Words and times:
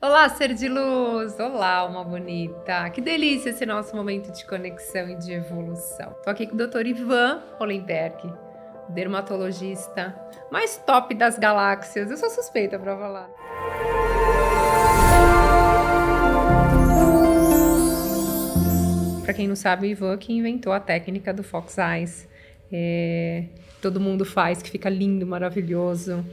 Olá, 0.00 0.28
ser 0.28 0.54
de 0.54 0.68
luz! 0.68 1.40
Olá, 1.40 1.84
uma 1.84 2.04
bonita! 2.04 2.88
Que 2.90 3.00
delícia 3.00 3.50
esse 3.50 3.66
nosso 3.66 3.96
momento 3.96 4.30
de 4.30 4.46
conexão 4.46 5.08
e 5.08 5.16
de 5.16 5.32
evolução. 5.32 6.14
Tô 6.22 6.30
aqui 6.30 6.46
com 6.46 6.54
o 6.54 6.56
Dr. 6.56 6.86
Ivan 6.86 7.42
Hollenberg, 7.58 8.32
dermatologista 8.90 10.14
mais 10.52 10.76
top 10.76 11.16
das 11.16 11.36
galáxias. 11.36 12.12
Eu 12.12 12.16
sou 12.16 12.30
suspeita 12.30 12.78
para 12.78 12.96
falar. 12.96 13.28
Para 19.24 19.34
quem 19.34 19.48
não 19.48 19.56
sabe, 19.56 19.88
o 19.88 19.90
Ivan 19.90 20.16
que 20.16 20.32
inventou 20.32 20.72
a 20.72 20.78
técnica 20.78 21.34
do 21.34 21.42
Fox 21.42 21.76
Eyes. 21.76 22.28
É, 22.70 23.46
todo 23.82 23.98
mundo 23.98 24.24
faz, 24.24 24.62
que 24.62 24.70
fica 24.70 24.88
lindo, 24.88 25.26
maravilhoso. 25.26 26.24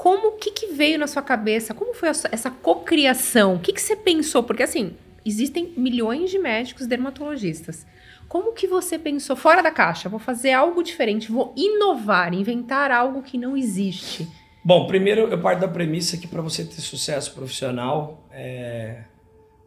Como, 0.00 0.28
o 0.28 0.32
que, 0.32 0.50
que 0.50 0.68
veio 0.68 0.98
na 0.98 1.06
sua 1.06 1.20
cabeça? 1.20 1.74
Como 1.74 1.92
foi 1.92 2.08
essa, 2.08 2.26
essa 2.32 2.50
cocriação? 2.50 3.56
O 3.56 3.60
que, 3.60 3.70
que 3.70 3.82
você 3.82 3.94
pensou? 3.94 4.42
Porque, 4.42 4.62
assim, 4.62 4.96
existem 5.26 5.74
milhões 5.76 6.30
de 6.30 6.38
médicos 6.38 6.86
dermatologistas. 6.86 7.86
Como 8.26 8.54
que 8.54 8.66
você 8.66 8.98
pensou 8.98 9.36
fora 9.36 9.62
da 9.62 9.70
caixa? 9.70 10.08
Vou 10.08 10.18
fazer 10.18 10.52
algo 10.52 10.82
diferente, 10.82 11.30
vou 11.30 11.52
inovar, 11.54 12.32
inventar 12.32 12.90
algo 12.90 13.22
que 13.22 13.36
não 13.36 13.54
existe. 13.54 14.26
Bom, 14.64 14.86
primeiro 14.86 15.28
eu 15.28 15.38
parto 15.38 15.60
da 15.60 15.68
premissa 15.68 16.16
que 16.16 16.26
para 16.26 16.40
você 16.40 16.64
ter 16.64 16.80
sucesso 16.80 17.34
profissional, 17.34 18.26
é... 18.30 19.04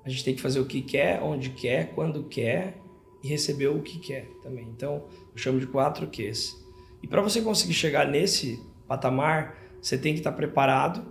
a 0.03 0.09
gente 0.09 0.23
tem 0.23 0.33
que 0.33 0.41
fazer 0.41 0.59
o 0.59 0.65
que 0.65 0.81
quer, 0.81 1.21
onde 1.21 1.51
quer, 1.51 1.93
quando 1.93 2.23
quer 2.23 2.73
e 3.23 3.27
receber 3.27 3.67
o 3.67 3.83
que 3.83 3.99
quer 3.99 4.25
também. 4.41 4.67
Então, 4.75 5.05
eu 5.31 5.37
chamo 5.37 5.59
de 5.59 5.67
quatro 5.67 6.07
Qs. 6.07 6.55
E 7.03 7.07
para 7.07 7.21
você 7.21 7.39
conseguir 7.39 7.75
chegar 7.75 8.07
nesse 8.07 8.59
patamar, 8.87 9.61
você 9.83 9.97
tem 9.97 10.13
que 10.13 10.21
estar 10.21 10.31
preparado 10.31 11.03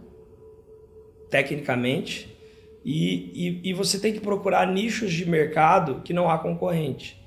tecnicamente 1.28 2.34
e, 2.82 3.60
e, 3.62 3.70
e, 3.70 3.74
você 3.74 3.98
tem 3.98 4.12
que 4.12 4.20
procurar 4.20 4.66
nichos 4.66 5.12
de 5.12 5.28
mercado 5.28 6.00
que 6.02 6.12
não 6.12 6.28
há 6.28 6.38
concorrente. 6.38 7.22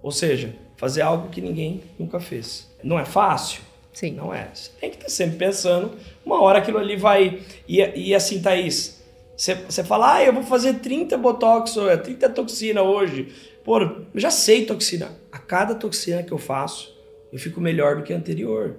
Ou 0.00 0.10
seja, 0.10 0.54
fazer 0.76 1.02
algo 1.02 1.28
que 1.28 1.40
ninguém 1.40 1.82
nunca 1.98 2.20
fez. 2.20 2.72
Não 2.82 2.98
é 2.98 3.04
fácil? 3.04 3.60
Sim. 3.92 4.12
Não 4.12 4.32
é. 4.32 4.48
Você 4.54 4.70
tem 4.80 4.90
que 4.90 4.96
estar 4.96 5.08
sempre 5.10 5.36
pensando, 5.36 5.92
uma 6.24 6.40
hora 6.40 6.60
aquilo 6.60 6.78
ali 6.78 6.96
vai. 6.96 7.42
E, 7.68 7.80
e 7.80 8.14
assim, 8.14 8.40
Thaís, 8.40 9.02
você, 9.36 9.54
você 9.54 9.82
fala, 9.84 10.14
ah, 10.14 10.24
eu 10.24 10.32
vou 10.32 10.44
fazer 10.44 10.74
30 10.74 11.18
botox, 11.18 11.74
30 12.02 12.30
toxina 12.30 12.82
hoje. 12.82 13.32
Pô, 13.64 13.80
eu 13.80 14.06
já 14.14 14.30
sei 14.30 14.64
toxina. 14.64 15.10
A 15.30 15.38
cada 15.38 15.74
toxina 15.74 16.22
que 16.22 16.32
eu 16.32 16.38
faço, 16.38 16.96
eu 17.32 17.38
fico 17.38 17.60
melhor 17.60 17.96
do 17.96 18.04
que 18.04 18.12
a 18.12 18.16
anterior. 18.16 18.76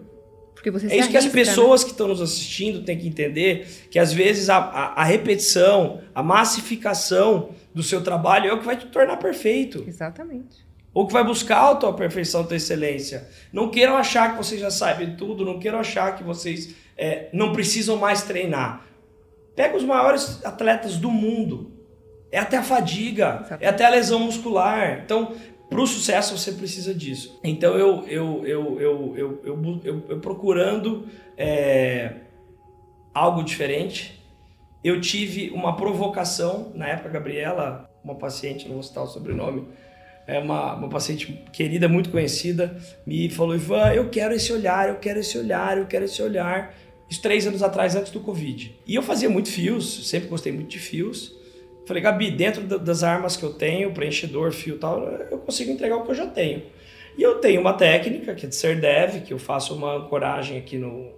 Porque 0.66 0.72
você 0.72 0.88
é 0.88 0.98
isso 0.98 1.10
que 1.10 1.18
as 1.18 1.26
né? 1.26 1.32
pessoas 1.32 1.82
né? 1.82 1.86
que 1.86 1.92
estão 1.92 2.08
nos 2.08 2.20
assistindo 2.20 2.84
têm 2.84 2.98
que 2.98 3.08
entender, 3.08 3.68
que 3.92 4.00
às 4.00 4.12
vezes 4.12 4.50
a, 4.50 4.58
a, 4.58 5.02
a, 5.02 5.04
repetição, 5.04 6.02
a 6.14 6.24
massificação 6.24 7.50
do 7.72 7.84
seu 7.84 8.02
trabalho 8.02 8.50
é 8.50 8.54
o 8.54 8.58
que 8.58 8.66
vai 8.66 8.76
te 8.76 8.88
tornar 8.88 9.18
perfeito. 9.18 9.84
Exatamente. 9.88 10.66
Ou 10.92 11.06
que 11.06 11.14
vai 11.14 11.24
buscar 11.24 11.70
a 11.70 11.76
tua 11.76 11.94
perfeição, 11.94 12.42
a 12.42 12.44
tua 12.46 12.58
excelência. 12.58 13.28
Não 13.54 13.70
queiram 13.70 13.96
achar 13.96 14.32
que 14.32 14.38
vocês 14.38 14.60
já 14.60 14.72
sabem 14.72 15.16
tudo, 15.16 15.46
não 15.46 15.60
queiram 15.60 15.78
achar 15.78 16.16
que 16.16 16.24
vocês 16.24 16.74
é, 16.98 17.30
não 17.32 17.54
precisam 17.54 17.98
mais 17.98 18.24
treinar. 18.24 18.88
Pega 19.56 19.78
os 19.78 19.84
maiores 19.84 20.44
atletas 20.44 20.98
do 20.98 21.12
mundo. 21.12 21.74
É 22.32 22.40
até 22.40 22.58
a 22.58 22.64
fadiga, 22.64 23.36
Exatamente. 23.42 23.64
é 23.64 23.68
até 23.68 23.86
a 23.86 23.90
lesão 23.90 24.20
muscular. 24.20 25.02
Então, 25.06 25.36
para 25.70 25.82
o 25.82 25.88
sucesso 25.88 26.38
você 26.38 26.52
precisa 26.52 26.94
disso. 26.94 27.40
Então 27.44 27.78
eu 27.78 28.06
eu 28.08 28.46
eu 28.46 28.80
eu 28.80 29.16
eu, 29.18 29.82
eu, 29.84 30.04
eu, 30.10 30.20
procurando 30.20 31.08
é, 31.38 32.14
algo 33.14 33.44
diferente. 33.44 34.24
Eu 34.84 35.02
tive 35.02 35.50
uma 35.50 35.76
provocação 35.76 36.72
na 36.76 36.88
época, 36.88 37.10
Gabriela, 37.10 37.90
uma 38.04 38.16
paciente, 38.16 38.68
não 38.68 38.76
vou 38.76 38.84
citar 38.84 39.04
o 39.04 39.08
sobrenome, 39.08 39.68
é 40.28 40.38
uma, 40.40 40.76
uma 40.76 40.90
paciente 40.90 41.44
querida, 41.52 41.88
muito 41.88 42.10
conhecida, 42.10 42.78
me 43.06 43.30
falou: 43.30 43.56
Ivan, 43.56 43.94
eu 43.94 44.10
quero 44.10 44.34
esse 44.34 44.54
olhar, 44.54 44.90
eu 44.90 44.96
quero 44.96 45.20
esse 45.20 45.38
olhar, 45.38 45.78
eu 45.78 45.86
quero 45.86 46.06
esse 46.06 46.22
olhar. 46.22 46.76
Isso 47.10 47.22
três 47.22 47.46
anos 47.46 47.62
atrás, 47.62 47.96
antes 47.96 48.12
do 48.12 48.20
Covid. 48.20 48.76
E 48.88 48.96
eu 48.96 49.04
fazia 49.04 49.30
muito 49.30 49.50
fios, 49.50 50.10
sempre 50.10 50.28
gostei 50.28 50.52
muito 50.52 50.70
de 50.70 50.80
fios. 50.80 51.36
Falei, 51.86 52.02
Gabi, 52.02 52.32
dentro 52.32 52.64
das 52.80 53.04
armas 53.04 53.38
que 53.38 53.44
eu 53.44 53.54
tenho, 53.54 53.94
preenchedor, 53.94 54.52
fio 54.52 54.76
e 54.76 54.80
tal, 54.80 55.04
eu 55.30 55.38
consigo 55.38 55.72
entregar 55.72 55.98
o 55.98 56.04
que 56.04 56.12
eu 56.12 56.16
já 56.16 56.26
tenho. 56.26 56.64
E 57.18 57.22
eu 57.22 57.36
tenho 57.36 57.62
uma 57.62 57.74
técnica, 57.74 58.34
que 58.34 58.46
é 58.46 58.50
de 58.50 58.56
ser 58.56 58.82
dev, 58.82 59.22
que 59.24 59.34
eu 59.34 59.40
faço 59.40 59.74
uma 59.76 59.96
ancoragem 59.96 60.58
aqui 60.58 60.78
no, 60.78 61.12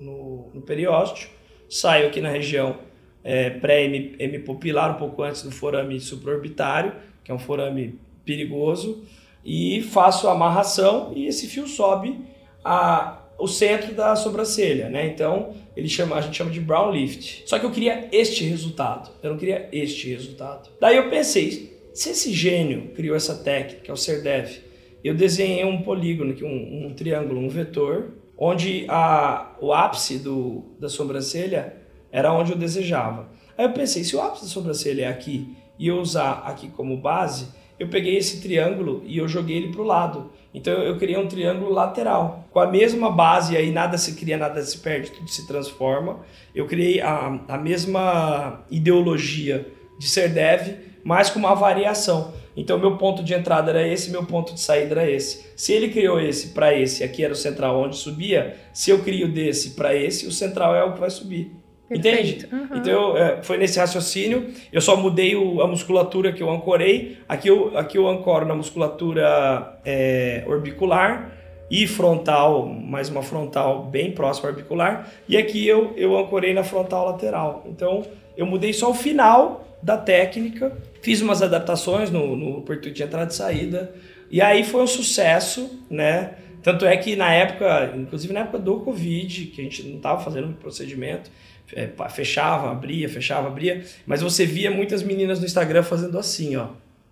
no, 0.00 0.50
no 0.54 0.62
periósteo, 0.62 1.28
saio 1.68 2.06
aqui 2.06 2.20
na 2.20 2.30
região 2.30 2.78
é, 3.24 3.50
pré-hemipopilar, 3.50 4.94
um 4.94 4.98
pouco 4.98 5.22
antes 5.22 5.42
do 5.42 5.50
forame 5.50 5.98
supraorbitário, 5.98 6.92
que 7.24 7.32
é 7.32 7.34
um 7.34 7.38
forame 7.38 7.98
perigoso, 8.24 9.04
e 9.44 9.82
faço 9.82 10.28
a 10.28 10.32
amarração 10.32 11.12
e 11.14 11.26
esse 11.26 11.46
fio 11.46 11.66
sobe 11.66 12.18
a 12.64 13.23
o 13.44 13.48
centro 13.48 13.94
da 13.94 14.16
sobrancelha, 14.16 14.88
né? 14.88 15.06
Então, 15.06 15.54
ele 15.76 15.88
chama, 15.88 16.16
a 16.16 16.20
gente 16.20 16.36
chama 16.36 16.50
de 16.50 16.60
brow 16.60 16.90
lift. 16.90 17.42
Só 17.46 17.58
que 17.58 17.66
eu 17.66 17.70
queria 17.70 18.08
este 18.10 18.44
resultado, 18.44 19.10
eu 19.22 19.30
não 19.30 19.38
queria 19.38 19.68
este 19.70 20.08
resultado. 20.08 20.70
Daí 20.80 20.96
eu 20.96 21.10
pensei, 21.10 21.78
se 21.92 22.10
esse 22.10 22.32
gênio 22.32 22.92
criou 22.94 23.14
essa 23.14 23.36
técnica, 23.36 23.90
é 23.90 23.92
o 23.92 23.96
SERDEV, 23.96 24.60
eu 25.04 25.14
desenhei 25.14 25.64
um 25.64 25.82
polígono, 25.82 26.34
um, 26.42 26.86
um 26.86 26.94
triângulo, 26.94 27.38
um 27.38 27.48
vetor, 27.48 28.14
onde 28.38 28.86
a, 28.88 29.54
o 29.60 29.72
ápice 29.72 30.18
do, 30.18 30.64
da 30.80 30.88
sobrancelha 30.88 31.76
era 32.10 32.32
onde 32.32 32.52
eu 32.52 32.58
desejava. 32.58 33.28
Aí 33.56 33.66
eu 33.66 33.72
pensei, 33.72 34.02
se 34.02 34.16
o 34.16 34.22
ápice 34.22 34.44
da 34.44 34.50
sobrancelha 34.50 35.04
é 35.04 35.08
aqui 35.08 35.54
e 35.78 35.88
eu 35.88 35.98
usar 35.98 36.44
aqui 36.46 36.68
como 36.68 36.96
base, 36.96 37.48
eu 37.78 37.88
peguei 37.88 38.16
esse 38.16 38.40
triângulo 38.40 39.02
e 39.04 39.18
eu 39.18 39.26
joguei 39.26 39.56
ele 39.56 39.72
para 39.72 39.82
o 39.82 39.84
lado. 39.84 40.30
Então 40.52 40.72
eu 40.74 40.96
criei 40.96 41.18
um 41.18 41.26
triângulo 41.26 41.72
lateral. 41.72 42.44
Com 42.52 42.60
a 42.60 42.66
mesma 42.66 43.10
base 43.10 43.56
aí, 43.56 43.72
nada 43.72 43.98
se 43.98 44.14
cria, 44.14 44.36
nada 44.36 44.62
se 44.62 44.78
perde, 44.78 45.10
tudo 45.10 45.28
se 45.28 45.46
transforma. 45.46 46.20
Eu 46.54 46.66
criei 46.66 47.00
a, 47.00 47.40
a 47.48 47.58
mesma 47.58 48.64
ideologia 48.70 49.66
de 49.98 50.06
ser 50.08 50.28
dev, 50.28 50.76
mas 51.02 51.30
com 51.30 51.40
uma 51.40 51.54
variação. 51.54 52.32
Então 52.56 52.78
meu 52.78 52.96
ponto 52.96 53.24
de 53.24 53.34
entrada 53.34 53.70
era 53.70 53.86
esse, 53.86 54.10
meu 54.10 54.24
ponto 54.24 54.54
de 54.54 54.60
saída 54.60 54.92
era 55.00 55.10
esse. 55.10 55.44
Se 55.56 55.72
ele 55.72 55.88
criou 55.88 56.20
esse 56.20 56.48
para 56.48 56.72
esse, 56.72 57.02
aqui 57.02 57.24
era 57.24 57.32
o 57.32 57.36
central 57.36 57.80
onde 57.80 57.96
subia, 57.96 58.56
se 58.72 58.90
eu 58.90 59.02
crio 59.02 59.32
desse 59.32 59.70
para 59.70 59.94
esse, 59.94 60.26
o 60.26 60.32
central 60.32 60.76
é 60.76 60.84
o 60.84 60.92
que 60.92 61.00
vai 61.00 61.10
subir. 61.10 61.50
Entende? 61.90 62.48
Uhum. 62.50 62.76
Então 62.76 63.16
é, 63.16 63.42
foi 63.42 63.58
nesse 63.58 63.78
raciocínio. 63.78 64.48
Eu 64.72 64.80
só 64.80 64.96
mudei 64.96 65.36
o, 65.36 65.60
a 65.60 65.66
musculatura 65.66 66.32
que 66.32 66.42
eu 66.42 66.50
ancorei. 66.50 67.18
Aqui 67.28 67.48
eu, 67.48 67.76
aqui 67.76 67.98
eu 67.98 68.08
ancoro 68.08 68.46
na 68.46 68.54
musculatura 68.54 69.78
é, 69.84 70.44
orbicular 70.46 71.32
e 71.70 71.86
frontal, 71.86 72.66
mais 72.66 73.08
uma 73.08 73.22
frontal 73.22 73.84
bem 73.84 74.12
próxima 74.12 74.48
à 74.48 74.52
orbicular. 74.52 75.10
E 75.28 75.36
aqui 75.36 75.66
eu, 75.66 75.92
eu 75.96 76.16
ancorei 76.16 76.54
na 76.54 76.62
frontal 76.62 77.06
lateral. 77.06 77.64
Então 77.66 78.02
eu 78.36 78.46
mudei 78.46 78.72
só 78.72 78.90
o 78.90 78.94
final 78.94 79.66
da 79.82 79.98
técnica. 79.98 80.76
Fiz 81.02 81.20
umas 81.20 81.42
adaptações 81.42 82.10
no, 82.10 82.34
no 82.34 82.62
perturbio 82.62 82.94
de 82.94 83.02
entrada 83.02 83.30
e 83.30 83.34
saída. 83.34 83.94
E 84.30 84.40
aí 84.40 84.64
foi 84.64 84.82
um 84.82 84.86
sucesso, 84.86 85.84
né? 85.90 86.34
Tanto 86.62 86.86
é 86.86 86.96
que 86.96 87.14
na 87.14 87.30
época, 87.30 87.92
inclusive 87.94 88.32
na 88.32 88.40
época 88.40 88.58
do 88.58 88.80
Covid, 88.80 89.46
que 89.46 89.60
a 89.60 89.64
gente 89.64 89.82
não 89.82 89.96
estava 89.96 90.24
fazendo 90.24 90.48
um 90.48 90.52
procedimento, 90.54 91.30
é, 91.74 91.90
fechava, 92.08 92.70
abria, 92.70 93.08
fechava, 93.08 93.48
abria. 93.48 93.84
Mas 94.06 94.22
você 94.22 94.46
via 94.46 94.70
muitas 94.70 95.02
meninas 95.02 95.40
no 95.40 95.46
Instagram 95.46 95.82
fazendo 95.82 96.18
assim, 96.18 96.56
ó, 96.56 96.68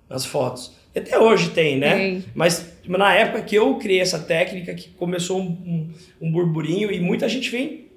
nas 0.08 0.24
fotos. 0.24 0.76
E 0.94 0.98
até 0.98 1.18
hoje 1.18 1.50
tem, 1.50 1.78
né? 1.78 2.22
Mas 2.34 2.72
na 2.86 3.14
época 3.14 3.42
que 3.42 3.56
eu 3.56 3.76
criei 3.76 4.00
essa 4.00 4.18
técnica, 4.18 4.74
que 4.74 4.90
começou 4.90 5.40
um, 5.40 5.46
um, 5.46 5.90
um, 6.20 6.32
burburinho 6.32 6.90
e 6.90 7.00
muita 7.00 7.28
gente 7.28 7.50
vem, 7.50 7.88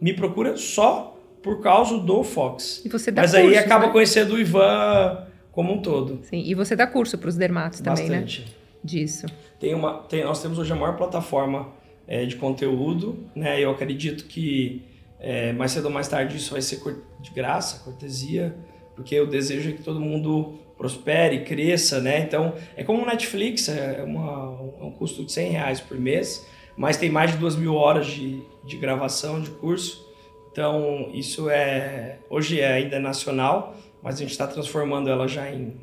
me 0.00 0.12
procura 0.12 0.56
só 0.56 1.18
por 1.42 1.60
causa 1.60 1.98
do 1.98 2.22
Fox. 2.22 2.82
E 2.84 2.88
você 2.88 3.10
dá 3.10 3.22
Mas 3.22 3.32
cursos, 3.32 3.50
aí 3.50 3.58
acaba 3.58 3.86
né? 3.86 3.92
conhecendo 3.92 4.34
o 4.34 4.40
Ivan 4.40 5.26
como 5.50 5.72
um 5.72 5.82
todo. 5.82 6.20
Sim, 6.22 6.42
e 6.44 6.54
você 6.54 6.74
dá 6.76 6.86
curso 6.86 7.18
para 7.18 7.28
os 7.28 7.36
dermatos 7.36 7.80
também, 7.80 8.08
Bastante. 8.08 8.40
né? 8.42 8.46
Disso. 8.82 9.26
Tem 9.58 9.74
uma, 9.74 9.98
tem, 10.00 10.24
nós 10.24 10.40
temos 10.40 10.58
hoje 10.58 10.72
a 10.72 10.76
maior 10.76 10.96
plataforma 10.96 11.68
é, 12.06 12.24
de 12.24 12.36
conteúdo, 12.36 13.24
né? 13.34 13.60
Eu 13.60 13.70
acredito 13.70 14.26
que 14.26 14.82
é, 15.24 15.54
mais 15.54 15.72
cedo 15.72 15.86
ou 15.86 15.90
mais 15.90 16.06
tarde 16.06 16.36
isso 16.36 16.52
vai 16.52 16.60
ser 16.60 16.82
de 17.18 17.30
graça, 17.30 17.82
cortesia, 17.82 18.54
porque 18.94 19.18
o 19.18 19.26
desejo 19.26 19.70
é 19.70 19.72
que 19.72 19.82
todo 19.82 19.98
mundo 19.98 20.58
prospere, 20.76 21.44
cresça, 21.44 21.98
né? 21.98 22.20
Então, 22.20 22.54
é 22.76 22.84
como 22.84 23.02
o 23.02 23.06
Netflix, 23.06 23.70
é, 23.70 24.02
uma, 24.02 24.54
é 24.78 24.84
um 24.84 24.90
custo 24.90 25.24
de 25.24 25.32
100 25.32 25.50
reais 25.50 25.80
por 25.80 25.98
mês, 25.98 26.46
mas 26.76 26.98
tem 26.98 27.08
mais 27.08 27.32
de 27.32 27.38
duas 27.38 27.56
mil 27.56 27.74
horas 27.74 28.06
de, 28.06 28.42
de 28.64 28.76
gravação, 28.76 29.40
de 29.40 29.50
curso. 29.50 30.06
Então, 30.52 31.10
isso 31.14 31.48
é 31.48 32.18
hoje 32.28 32.60
é 32.60 32.74
ainda 32.74 33.00
nacional, 33.00 33.74
mas 34.02 34.16
a 34.16 34.18
gente 34.18 34.32
está 34.32 34.46
transformando 34.46 35.08
ela 35.08 35.26
já 35.26 35.50
em, 35.50 35.74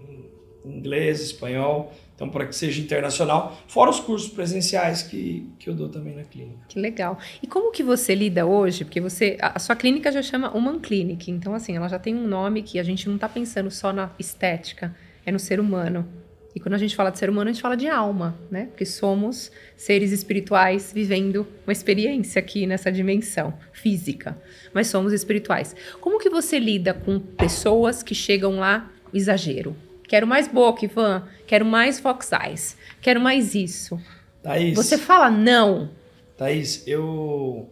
em 0.64 0.78
inglês, 0.78 1.20
espanhol. 1.20 1.92
Então, 2.22 2.30
para 2.30 2.46
que 2.46 2.56
seja 2.56 2.80
internacional, 2.80 3.60
fora 3.68 3.90
os 3.90 4.00
cursos 4.00 4.30
presenciais 4.30 5.02
que, 5.02 5.50
que 5.58 5.68
eu 5.68 5.74
dou 5.74 5.90
também 5.90 6.16
na 6.16 6.24
clínica. 6.24 6.60
Que 6.70 6.80
legal. 6.80 7.18
E 7.42 7.48
como 7.48 7.72
que 7.72 7.82
você 7.82 8.14
lida 8.14 8.46
hoje? 8.46 8.86
Porque 8.86 9.02
você, 9.02 9.40
a 9.42 9.58
sua 9.58 9.76
clínica 9.76 10.12
já 10.12 10.22
chama 10.22 10.56
Human 10.56 10.80
Clinic, 10.80 11.32
então 11.32 11.56
assim, 11.56 11.76
ela 11.76 11.88
já 11.88 11.98
tem 11.98 12.14
um 12.14 12.28
nome 12.28 12.62
que 12.62 12.78
a 12.80 12.84
gente 12.84 13.08
não 13.08 13.16
está 13.16 13.28
pensando 13.28 13.72
só 13.72 13.92
na 13.92 14.12
estética, 14.20 14.96
é 15.26 15.32
no 15.32 15.40
ser 15.40 15.60
humano. 15.60 16.08
E 16.54 16.60
quando 16.60 16.76
a 16.76 16.78
gente 16.78 16.96
fala 16.96 17.10
de 17.10 17.18
ser 17.18 17.28
humano, 17.28 17.50
a 17.50 17.54
gente 17.54 17.62
fala 17.64 17.76
de 17.76 17.88
alma, 17.88 18.38
né? 18.52 18.66
Porque 18.66 18.86
somos 18.86 19.52
seres 19.76 20.12
espirituais 20.12 20.92
vivendo 20.94 21.48
uma 21.66 21.74
experiência 21.74 22.40
aqui 22.40 22.68
nessa 22.68 22.92
dimensão 22.92 23.52
física, 23.74 24.40
mas 24.72 24.86
somos 24.86 25.12
espirituais. 25.12 25.76
Como 26.00 26.20
que 26.20 26.30
você 26.30 26.60
lida 26.60 26.94
com 26.94 27.20
pessoas 27.20 28.04
que 28.04 28.14
chegam 28.14 28.60
lá 28.60 28.92
exagero? 29.12 29.76
Quero 30.12 30.28
mais 30.28 30.46
boca, 30.46 30.84
Ivan. 30.84 31.26
Quero 31.48 31.64
mais 31.64 31.98
Fox 31.98 32.32
Eyes. 32.34 32.76
Quero 33.02 33.22
mais 33.22 33.56
isso. 33.56 33.98
Thaís. 34.44 34.76
Você 34.76 34.98
fala 34.98 35.32
não. 35.32 35.90
Thaís, 36.36 36.86
eu. 36.86 37.72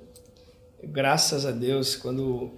Graças 0.82 1.46
a 1.46 1.52
Deus, 1.52 1.98
quando. 1.98 2.52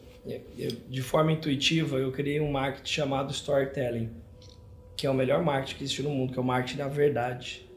Eu, 0.56 0.70
de 0.88 1.02
forma 1.02 1.32
intuitiva, 1.32 1.98
eu 1.98 2.12
criei 2.12 2.40
um 2.40 2.52
marketing 2.52 2.94
chamado 2.94 3.32
Storytelling, 3.32 4.12
que 4.96 5.08
é 5.08 5.10
o 5.10 5.16
melhor 5.16 5.44
marketing 5.44 5.78
que 5.78 5.84
existe 5.84 6.04
no 6.04 6.12
mundo, 6.12 6.32
que 6.32 6.38
é 6.38 6.42
o 6.44 6.46
marketing 6.46 6.78
da 6.78 6.88
verdade. 6.88 7.68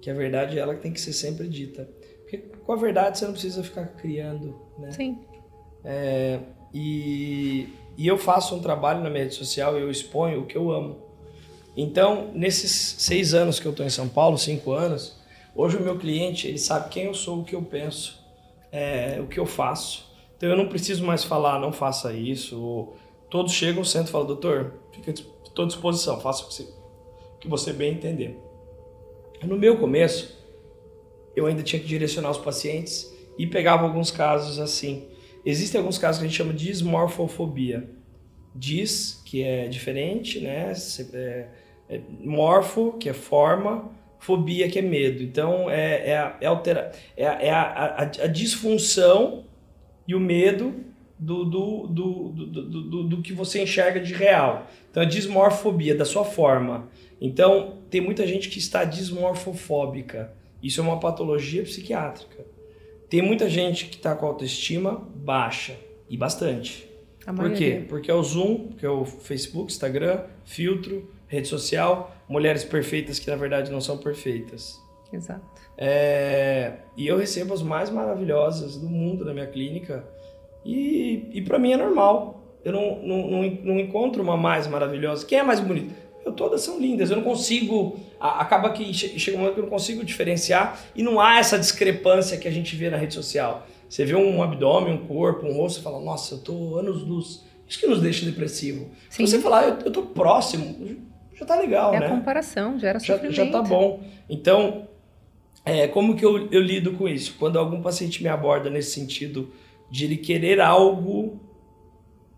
Que 0.00 0.10
a 0.10 0.14
verdade 0.14 0.56
é 0.56 0.60
ela 0.60 0.76
que 0.76 0.82
tem 0.82 0.92
que 0.92 1.00
ser 1.00 1.12
sempre 1.12 1.48
dita. 1.48 1.90
Porque 2.20 2.38
com 2.38 2.72
a 2.72 2.76
verdade 2.76 3.18
você 3.18 3.24
não 3.24 3.32
precisa 3.32 3.64
ficar 3.64 3.86
criando, 3.86 4.56
né? 4.78 4.92
Sim. 4.92 5.18
É, 5.84 6.38
e, 6.72 7.70
e 7.98 8.06
eu 8.06 8.16
faço 8.16 8.54
um 8.54 8.62
trabalho 8.62 9.02
na 9.02 9.10
minha 9.10 9.24
rede 9.24 9.34
social 9.34 9.76
e 9.76 9.80
eu 9.80 9.90
exponho 9.90 10.42
o 10.42 10.46
que 10.46 10.56
eu 10.56 10.70
amo. 10.70 11.03
Então, 11.76 12.30
nesses 12.34 12.70
seis 12.98 13.34
anos 13.34 13.58
que 13.58 13.66
eu 13.66 13.72
estou 13.72 13.84
em 13.84 13.90
São 13.90 14.08
Paulo, 14.08 14.38
cinco 14.38 14.72
anos, 14.72 15.16
hoje 15.54 15.76
o 15.76 15.80
meu 15.80 15.98
cliente 15.98 16.46
ele 16.46 16.58
sabe 16.58 16.88
quem 16.88 17.04
eu 17.04 17.14
sou, 17.14 17.40
o 17.40 17.44
que 17.44 17.54
eu 17.54 17.62
penso, 17.62 18.22
é, 18.70 19.20
o 19.20 19.26
que 19.26 19.38
eu 19.38 19.46
faço. 19.46 20.12
Então 20.36 20.48
eu 20.48 20.56
não 20.56 20.68
preciso 20.68 21.04
mais 21.04 21.24
falar, 21.24 21.58
não 21.58 21.72
faça 21.72 22.12
isso. 22.12 22.92
Todos 23.30 23.52
chegam, 23.52 23.84
sentam 23.84 24.08
e 24.08 24.12
falam, 24.12 24.26
doutor, 24.26 24.74
fica 24.92 25.10
à 25.10 25.64
disposição, 25.66 26.20
faça 26.20 26.44
o 26.44 26.48
que 26.48 26.54
você, 26.54 26.62
o 26.62 27.38
que 27.40 27.48
você 27.48 27.72
bem 27.72 27.92
entender. 27.92 28.38
No 29.42 29.56
meu 29.56 29.78
começo, 29.78 30.36
eu 31.34 31.46
ainda 31.46 31.62
tinha 31.62 31.80
que 31.80 31.88
direcionar 31.88 32.30
os 32.30 32.38
pacientes 32.38 33.12
e 33.36 33.46
pegava 33.46 33.82
alguns 33.82 34.10
casos 34.10 34.58
assim. 34.58 35.08
Existem 35.44 35.78
alguns 35.78 35.98
casos 35.98 36.20
que 36.20 36.26
a 36.26 36.28
gente 36.28 36.36
chama 36.36 36.52
de 36.52 36.66
dismorfofobia. 36.66 37.90
Diz 38.54 39.20
que 39.24 39.42
é 39.42 39.66
diferente, 39.66 40.40
né? 40.40 40.72
É, 41.12 41.48
é 41.88 42.00
morfo, 42.20 42.92
que 42.94 43.08
é 43.08 43.12
forma, 43.12 43.90
fobia, 44.18 44.68
que 44.68 44.78
é 44.78 44.82
medo. 44.82 45.22
Então, 45.22 45.70
é, 45.70 46.10
é, 46.10 46.18
a, 46.18 46.36
é, 46.40 46.46
altera, 46.46 46.92
é, 47.16 47.24
é 47.24 47.50
a, 47.50 47.62
a, 47.62 48.02
a, 48.02 48.26
disfunção 48.26 49.44
e 50.06 50.14
o 50.14 50.20
medo 50.20 50.74
do, 51.18 51.44
do, 51.44 51.86
do, 51.86 52.28
do, 52.30 52.82
do, 52.82 53.04
do, 53.04 53.22
que 53.22 53.32
você 53.32 53.62
enxerga 53.62 54.00
de 54.00 54.14
real. 54.14 54.66
Então, 54.90 55.02
a 55.02 55.06
dismorfobia, 55.06 55.94
da 55.94 56.04
sua 56.04 56.24
forma. 56.24 56.88
Então, 57.20 57.78
tem 57.90 58.00
muita 58.00 58.26
gente 58.26 58.48
que 58.48 58.58
está 58.58 58.84
dismorfofóbica. 58.84 60.32
Isso 60.62 60.80
é 60.80 60.84
uma 60.84 60.98
patologia 60.98 61.62
psiquiátrica. 61.62 62.44
Tem 63.08 63.20
muita 63.20 63.48
gente 63.48 63.86
que 63.86 63.96
está 63.96 64.14
com 64.14 64.26
autoestima 64.26 65.06
baixa, 65.14 65.76
e 66.08 66.16
bastante. 66.16 66.88
Por 67.24 67.52
quê? 67.52 67.84
Porque 67.88 68.10
é 68.10 68.14
o 68.14 68.22
Zoom, 68.22 68.68
que 68.78 68.84
é 68.84 68.88
o 68.88 69.04
Facebook, 69.04 69.72
Instagram, 69.72 70.24
filtro, 70.44 71.10
rede 71.26 71.48
social, 71.48 72.14
mulheres 72.28 72.64
perfeitas 72.64 73.18
que 73.18 73.30
na 73.30 73.36
verdade 73.36 73.70
não 73.70 73.80
são 73.80 73.98
perfeitas. 73.98 74.80
Exato. 75.12 75.42
É, 75.76 76.74
e 76.96 77.06
eu 77.06 77.16
recebo 77.16 77.52
as 77.52 77.62
mais 77.62 77.90
maravilhosas 77.90 78.76
do 78.76 78.88
mundo 78.88 79.24
na 79.24 79.32
minha 79.32 79.46
clínica 79.46 80.04
e, 80.64 81.28
e 81.32 81.42
para 81.42 81.58
mim 81.58 81.72
é 81.72 81.76
normal. 81.76 82.40
Eu 82.64 82.72
não, 82.72 83.02
não, 83.02 83.30
não, 83.30 83.42
não, 83.62 83.80
encontro 83.80 84.22
uma 84.22 84.36
mais 84.36 84.66
maravilhosa. 84.66 85.26
Quem 85.26 85.38
é 85.38 85.42
mais 85.42 85.60
bonita? 85.60 85.94
Eu, 86.24 86.32
todas 86.32 86.62
são 86.62 86.78
lindas. 86.78 87.10
Eu 87.10 87.16
não 87.16 87.24
consigo. 87.24 88.00
acaba 88.18 88.70
que 88.70 88.94
chega 88.94 89.36
um 89.36 89.40
momento 89.40 89.54
que 89.54 89.60
eu 89.60 89.64
não 89.64 89.70
consigo 89.70 90.02
diferenciar 90.02 90.80
e 90.94 91.02
não 91.02 91.20
há 91.20 91.38
essa 91.38 91.58
discrepância 91.58 92.38
que 92.38 92.48
a 92.48 92.50
gente 92.50 92.74
vê 92.74 92.88
na 92.88 92.96
rede 92.96 93.12
social. 93.12 93.66
Você 93.86 94.04
vê 94.04 94.14
um 94.14 94.42
abdômen, 94.42 94.94
um 94.94 95.06
corpo, 95.06 95.46
um 95.46 95.52
rosto 95.52 95.80
e 95.80 95.82
fala, 95.82 96.00
nossa, 96.00 96.34
eu 96.34 96.38
tô 96.38 96.78
anos 96.78 97.02
luz. 97.02 97.44
Isso 97.68 97.78
que 97.78 97.86
nos 97.86 98.00
deixa 98.00 98.24
depressivo. 98.24 98.90
Sim. 99.10 99.26
Se 99.26 99.32
você 99.32 99.38
falar, 99.40 99.68
eu, 99.68 99.78
eu 99.84 99.90
tô 99.90 100.02
próximo, 100.02 100.98
já 101.34 101.44
tá 101.44 101.56
legal, 101.56 101.94
é 101.94 102.00
né? 102.00 102.06
É 102.06 102.08
a 102.08 102.12
comparação, 102.12 102.78
gera 102.78 102.98
já, 102.98 103.14
sofrimento. 103.14 103.36
Já 103.36 103.50
tá 103.50 103.62
bom. 103.62 104.02
Então, 104.28 104.88
é, 105.64 105.88
como 105.88 106.16
que 106.16 106.24
eu, 106.24 106.48
eu 106.50 106.60
lido 106.60 106.92
com 106.92 107.08
isso? 107.08 107.36
Quando 107.38 107.58
algum 107.58 107.80
paciente 107.80 108.22
me 108.22 108.28
aborda 108.28 108.70
nesse 108.70 108.92
sentido 108.92 109.50
de 109.90 110.04
ele 110.04 110.16
querer 110.16 110.60
algo 110.60 111.40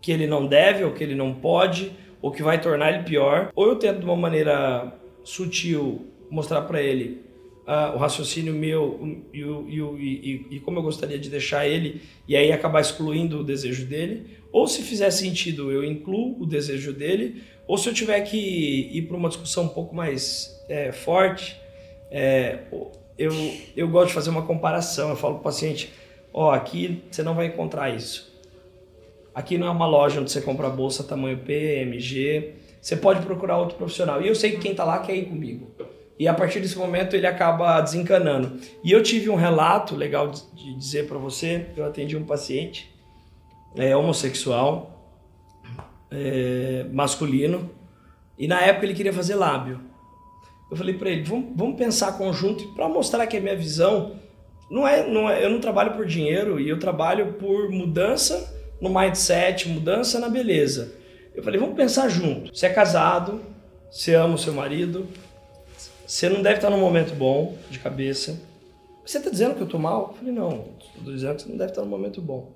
que 0.01 0.11
ele 0.11 0.27
não 0.27 0.47
deve, 0.47 0.83
ou 0.83 0.91
que 0.91 1.03
ele 1.03 1.15
não 1.15 1.33
pode, 1.33 1.91
ou 2.21 2.31
que 2.31 2.41
vai 2.41 2.59
tornar 2.59 2.93
ele 2.93 3.03
pior, 3.03 3.51
ou 3.55 3.67
eu 3.67 3.75
tento 3.75 3.99
de 3.99 4.05
uma 4.05 4.15
maneira 4.15 4.93
sutil 5.23 6.05
mostrar 6.29 6.61
para 6.61 6.81
ele 6.81 7.21
uh, 7.67 7.95
o 7.95 7.97
raciocínio 7.97 8.53
meu 8.53 9.23
e, 9.33 9.41
e, 9.41 9.79
e, 9.79 10.47
e, 10.55 10.59
como 10.61 10.79
eu 10.79 10.83
gostaria 10.83 11.19
de 11.19 11.29
deixar 11.29 11.67
ele, 11.67 12.01
e 12.27 12.35
aí 12.35 12.51
acabar 12.51 12.79
excluindo 12.79 13.41
o 13.41 13.43
desejo 13.43 13.85
dele, 13.85 14.37
ou 14.51 14.67
se 14.67 14.81
fizer 14.81 15.11
sentido 15.11 15.71
eu 15.71 15.83
incluo 15.83 16.41
o 16.41 16.45
desejo 16.45 16.93
dele, 16.93 17.43
ou 17.67 17.77
se 17.77 17.89
eu 17.89 17.93
tiver 17.93 18.21
que 18.21 18.37
ir 18.37 19.01
para 19.03 19.17
uma 19.17 19.27
discussão 19.27 19.65
um 19.65 19.69
pouco 19.69 19.93
mais 19.93 20.63
é, 20.69 20.91
forte, 20.91 21.59
é, 22.09 22.59
eu, 23.17 23.33
eu 23.75 23.87
gosto 23.89 24.09
de 24.09 24.13
fazer 24.13 24.29
uma 24.29 24.43
comparação. 24.43 25.09
Eu 25.09 25.15
falo 25.15 25.35
para 25.35 25.41
o 25.41 25.43
paciente: 25.43 25.91
ó, 26.33 26.47
oh, 26.47 26.51
aqui 26.51 27.03
você 27.11 27.21
não 27.21 27.35
vai 27.35 27.47
encontrar 27.47 27.89
isso. 27.89 28.33
Aqui 29.35 29.57
não 29.57 29.67
é 29.67 29.69
uma 29.69 29.85
loja 29.85 30.21
onde 30.21 30.31
você 30.31 30.41
compra 30.41 30.69
bolsa 30.69 31.03
tamanho 31.03 31.37
P, 31.39 31.81
MG. 31.81 32.55
Você 32.81 32.95
pode 32.95 33.23
procurar 33.23 33.57
outro 33.57 33.77
profissional. 33.77 34.21
E 34.21 34.27
eu 34.27 34.33
sei 34.33 34.51
que 34.51 34.57
quem 34.57 34.71
está 34.71 34.83
lá 34.83 34.99
quer 34.99 35.15
ir 35.15 35.25
comigo. 35.25 35.69
E 36.17 36.27
a 36.27 36.33
partir 36.33 36.59
desse 36.59 36.77
momento 36.77 37.15
ele 37.15 37.27
acaba 37.27 37.79
desencanando. 37.81 38.59
E 38.83 38.91
eu 38.91 39.03
tive 39.03 39.29
um 39.29 39.35
relato 39.35 39.95
legal 39.95 40.29
de 40.29 40.75
dizer 40.75 41.07
para 41.07 41.17
você. 41.17 41.67
Eu 41.75 41.85
atendi 41.85 42.15
um 42.15 42.23
paciente 42.23 42.91
é, 43.75 43.95
homossexual 43.95 44.96
é, 46.11 46.85
masculino, 46.91 47.69
e 48.37 48.47
na 48.47 48.61
época 48.61 48.85
ele 48.85 48.93
queria 48.93 49.13
fazer 49.13 49.35
lábio. 49.35 49.81
Eu 50.69 50.77
falei 50.77 50.93
para 50.93 51.09
ele, 51.09 51.23
vamos, 51.23 51.49
vamos 51.55 51.77
pensar 51.77 52.17
conjunto 52.17 52.73
para 52.73 52.87
mostrar 52.89 53.25
que 53.25 53.37
a 53.37 53.41
minha 53.41 53.55
visão 53.55 54.19
não 54.69 54.87
é, 54.87 55.07
não 55.07 55.29
é, 55.29 55.43
eu 55.43 55.49
não 55.49 55.59
trabalho 55.59 55.93
por 55.93 56.05
dinheiro 56.05 56.59
e 56.59 56.67
eu 56.67 56.77
trabalho 56.77 57.33
por 57.33 57.69
mudança 57.69 58.53
no 58.81 58.89
mindset, 58.89 59.67
mudança 59.69 60.19
na 60.19 60.29
beleza. 60.29 60.93
Eu 61.33 61.43
falei, 61.43 61.59
vamos 61.59 61.75
pensar 61.75 62.09
junto. 62.09 62.55
Você 62.55 62.65
é 62.65 62.69
casado, 62.69 63.41
você 63.89 64.13
ama 64.13 64.35
o 64.35 64.37
seu 64.37 64.53
marido, 64.53 65.07
você 66.05 66.27
não 66.29 66.41
deve 66.41 66.55
estar 66.55 66.69
num 66.69 66.79
momento 66.79 67.13
bom 67.15 67.57
de 67.69 67.79
cabeça. 67.79 68.39
Você 69.05 69.19
está 69.19 69.29
dizendo 69.29 69.55
que 69.55 69.61
eu 69.61 69.65
estou 69.65 69.79
mal? 69.79 70.09
Eu 70.11 70.17
falei, 70.17 70.33
não, 70.33 70.65
estou 70.97 71.13
dizendo 71.13 71.35
que 71.35 71.43
você 71.43 71.49
não 71.49 71.57
deve 71.57 71.71
estar 71.71 71.81
num 71.81 71.89
momento 71.89 72.21
bom. 72.21 72.51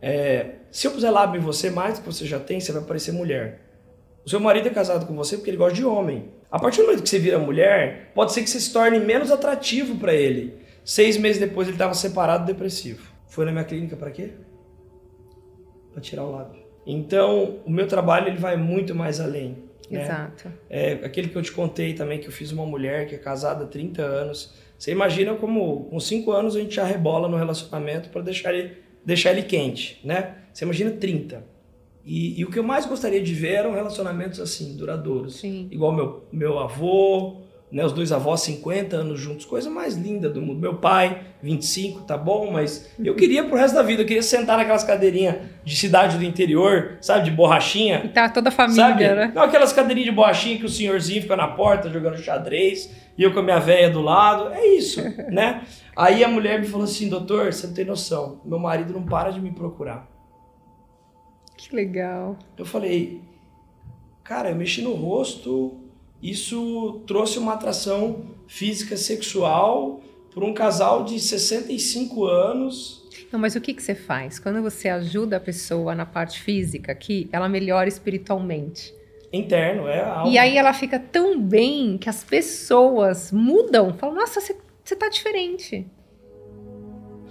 É, 0.00 0.56
se 0.70 0.86
eu 0.86 0.90
puser 0.90 1.10
lábio 1.10 1.40
em 1.40 1.44
você 1.44 1.70
mais 1.70 1.98
do 1.98 2.02
que 2.02 2.12
você 2.12 2.26
já 2.26 2.38
tem, 2.38 2.60
você 2.60 2.72
vai 2.72 2.82
parecer 2.82 3.12
mulher. 3.12 3.60
O 4.24 4.30
seu 4.30 4.40
marido 4.40 4.66
é 4.66 4.70
casado 4.70 5.06
com 5.06 5.14
você 5.14 5.36
porque 5.36 5.50
ele 5.50 5.56
gosta 5.56 5.74
de 5.74 5.84
homem. 5.84 6.30
A 6.50 6.58
partir 6.58 6.78
do 6.78 6.84
momento 6.86 7.02
que 7.02 7.08
você 7.08 7.18
vira 7.18 7.38
mulher, 7.38 8.10
pode 8.14 8.32
ser 8.32 8.42
que 8.42 8.50
você 8.50 8.60
se 8.60 8.72
torne 8.72 8.98
menos 8.98 9.30
atrativo 9.30 9.96
para 9.96 10.14
ele. 10.14 10.58
Seis 10.84 11.16
meses 11.16 11.40
depois 11.40 11.68
ele 11.68 11.76
estava 11.76 11.94
separado, 11.94 12.44
depressivo. 12.44 13.10
Foi 13.26 13.44
na 13.44 13.52
minha 13.52 13.64
clínica 13.64 13.96
para 13.96 14.10
quê? 14.10 14.30
Para 15.92 16.00
tirar 16.00 16.24
o 16.24 16.30
lábio. 16.30 16.62
Então, 16.86 17.60
o 17.64 17.70
meu 17.70 17.86
trabalho 17.88 18.28
ele 18.28 18.38
vai 18.38 18.56
muito 18.56 18.94
mais 18.94 19.20
além. 19.20 19.64
Né? 19.90 20.02
Exato. 20.02 20.52
É 20.68 20.92
aquele 21.04 21.28
que 21.28 21.36
eu 21.36 21.42
te 21.42 21.52
contei 21.52 21.94
também, 21.94 22.18
que 22.18 22.26
eu 22.26 22.32
fiz 22.32 22.52
uma 22.52 22.64
mulher 22.64 23.06
que 23.06 23.14
é 23.14 23.18
casada 23.18 23.64
há 23.64 23.66
30 23.66 24.02
anos. 24.02 24.54
Você 24.78 24.92
imagina 24.92 25.34
como 25.34 25.84
com 25.84 25.98
5 25.98 26.30
anos 26.32 26.54
a 26.54 26.60
gente 26.60 26.74
já 26.74 26.84
rebola 26.84 27.28
no 27.28 27.36
relacionamento 27.36 28.08
para 28.10 28.22
deixar 28.22 28.54
ele 28.54 28.76
deixar 29.06 29.30
ele 29.30 29.44
quente, 29.44 30.00
né? 30.04 30.34
Você 30.52 30.64
imagina 30.64 30.90
30. 30.90 31.44
E, 32.04 32.40
e, 32.40 32.44
o 32.44 32.50
que 32.50 32.58
eu 32.58 32.62
mais 32.62 32.86
gostaria 32.86 33.22
de 33.22 33.32
ver 33.34 33.54
eram 33.54 33.72
relacionamentos 33.72 34.40
assim, 34.40 34.76
duradouros. 34.76 35.36
Sim. 35.36 35.68
Igual 35.70 35.92
meu, 35.92 36.24
meu 36.32 36.58
avô, 36.58 37.42
né, 37.76 37.84
os 37.84 37.92
dois 37.92 38.10
avós 38.10 38.40
50 38.40 38.96
anos 38.96 39.20
juntos, 39.20 39.44
coisa 39.44 39.68
mais 39.68 39.96
linda 39.96 40.30
do 40.30 40.40
mundo. 40.40 40.58
Meu 40.58 40.78
pai, 40.78 41.24
25, 41.42 42.04
tá 42.04 42.16
bom, 42.16 42.50
mas 42.50 42.90
eu 42.98 43.12
uhum. 43.12 43.18
queria 43.18 43.44
pro 43.44 43.54
resto 43.54 43.74
da 43.74 43.82
vida, 43.82 44.00
eu 44.00 44.06
queria 44.06 44.22
sentar 44.22 44.56
naquelas 44.56 44.82
cadeirinhas 44.82 45.36
de 45.62 45.76
cidade 45.76 46.16
do 46.16 46.24
interior, 46.24 46.96
sabe, 47.02 47.26
de 47.26 47.30
borrachinha. 47.30 48.00
E 48.02 48.08
tá 48.08 48.30
toda 48.30 48.48
a 48.48 48.50
família, 48.50 48.82
sabe? 48.82 49.04
né? 49.04 49.30
Não, 49.34 49.42
aquelas 49.42 49.74
cadeirinhas 49.74 50.08
de 50.08 50.16
borrachinha 50.16 50.56
que 50.56 50.64
o 50.64 50.70
senhorzinho 50.70 51.20
fica 51.20 51.36
na 51.36 51.48
porta 51.48 51.90
jogando 51.90 52.16
xadrez 52.16 52.90
e 53.18 53.22
eu 53.22 53.34
com 53.34 53.40
a 53.40 53.42
minha 53.42 53.58
velha 53.58 53.90
do 53.90 54.00
lado. 54.00 54.54
É 54.54 54.66
isso, 54.68 55.02
né? 55.30 55.60
Aí 55.94 56.24
a 56.24 56.28
mulher 56.28 56.58
me 56.58 56.66
falou 56.66 56.84
assim, 56.84 57.10
doutor, 57.10 57.52
você 57.52 57.66
não 57.66 57.74
tem 57.74 57.84
noção, 57.84 58.40
meu 58.42 58.58
marido 58.58 58.94
não 58.94 59.02
para 59.02 59.28
de 59.28 59.38
me 59.38 59.50
procurar. 59.50 60.08
Que 61.58 61.76
legal. 61.76 62.38
Eu 62.56 62.64
falei, 62.64 63.20
cara, 64.24 64.48
eu 64.48 64.56
mexi 64.56 64.80
no 64.80 64.94
rosto 64.94 65.85
isso 66.22 67.02
trouxe 67.06 67.38
uma 67.38 67.54
atração 67.54 68.24
física 68.46 68.96
sexual 68.96 70.00
para 70.34 70.44
um 70.44 70.52
casal 70.52 71.04
de 71.04 71.18
65 71.18 72.24
anos. 72.26 73.06
Não, 73.32 73.40
mas 73.40 73.56
o 73.56 73.60
que, 73.60 73.74
que 73.74 73.82
você 73.82 73.94
faz? 73.94 74.38
Quando 74.38 74.62
você 74.62 74.88
ajuda 74.88 75.36
a 75.36 75.40
pessoa 75.40 75.94
na 75.94 76.06
parte 76.06 76.40
física, 76.40 76.94
que 76.94 77.28
ela 77.32 77.48
melhora 77.48 77.88
espiritualmente. 77.88 78.94
Interno, 79.32 79.88
é 79.88 80.02
algo. 80.02 80.30
E 80.30 80.38
aí 80.38 80.56
ela 80.56 80.72
fica 80.72 80.98
tão 80.98 81.40
bem 81.40 81.98
que 81.98 82.08
as 82.08 82.22
pessoas 82.22 83.32
mudam. 83.32 83.92
Falam, 83.94 84.14
nossa, 84.14 84.40
você, 84.40 84.56
você 84.84 84.94
tá 84.94 85.08
diferente. 85.08 85.86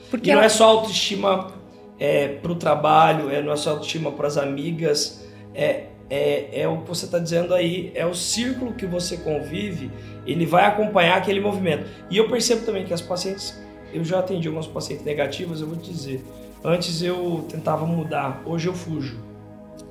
Porque 0.10 0.30
e 0.30 0.34
não 0.34 0.39
ela... 0.39 0.46
é 0.46 0.50
só 0.50 0.65
autoestima 0.65 1.54
é, 2.00 2.27
para 2.27 2.51
o 2.51 2.56
trabalho, 2.56 3.30
é, 3.30 3.42
não 3.42 3.51
é 3.51 3.56
só 3.56 3.72
autoestima 3.72 4.12
para 4.12 4.27
as 4.27 4.38
amigas, 4.38 5.25
é, 5.54 5.86
é, 6.10 6.62
é 6.62 6.68
o 6.68 6.82
que 6.82 6.90
você 6.90 7.06
está 7.06 7.20
dizendo 7.20 7.54
aí, 7.54 7.92
é 7.96 8.06
o 8.06 8.14
círculo 8.14 8.74
que 8.74 8.86
você 8.86 9.18
convive, 9.18 9.92
ele 10.26 10.46
vai 10.46 10.66
acompanhar 10.66 11.18
aquele 11.18 11.40
movimento. 11.40 11.86
E 12.10 12.18
eu 12.18 12.28
percebo 12.30 12.66
também 12.66 12.86
que 12.86 12.94
as 12.94 13.02
pacientes, 13.02 13.60
eu 13.94 14.04
já 14.04 14.20
atendi 14.20 14.48
algumas 14.48 14.68
pacientes 14.68 15.06
negativas, 15.06 15.62
eu 15.62 15.68
vou 15.68 15.78
te 15.78 15.92
dizer, 15.92 16.24
antes 16.64 17.02
eu 17.02 17.46
tentava 17.50 17.86
mudar, 17.86 18.42
hoje 18.46 18.68
eu 18.68 18.74
fujo. 18.74 19.24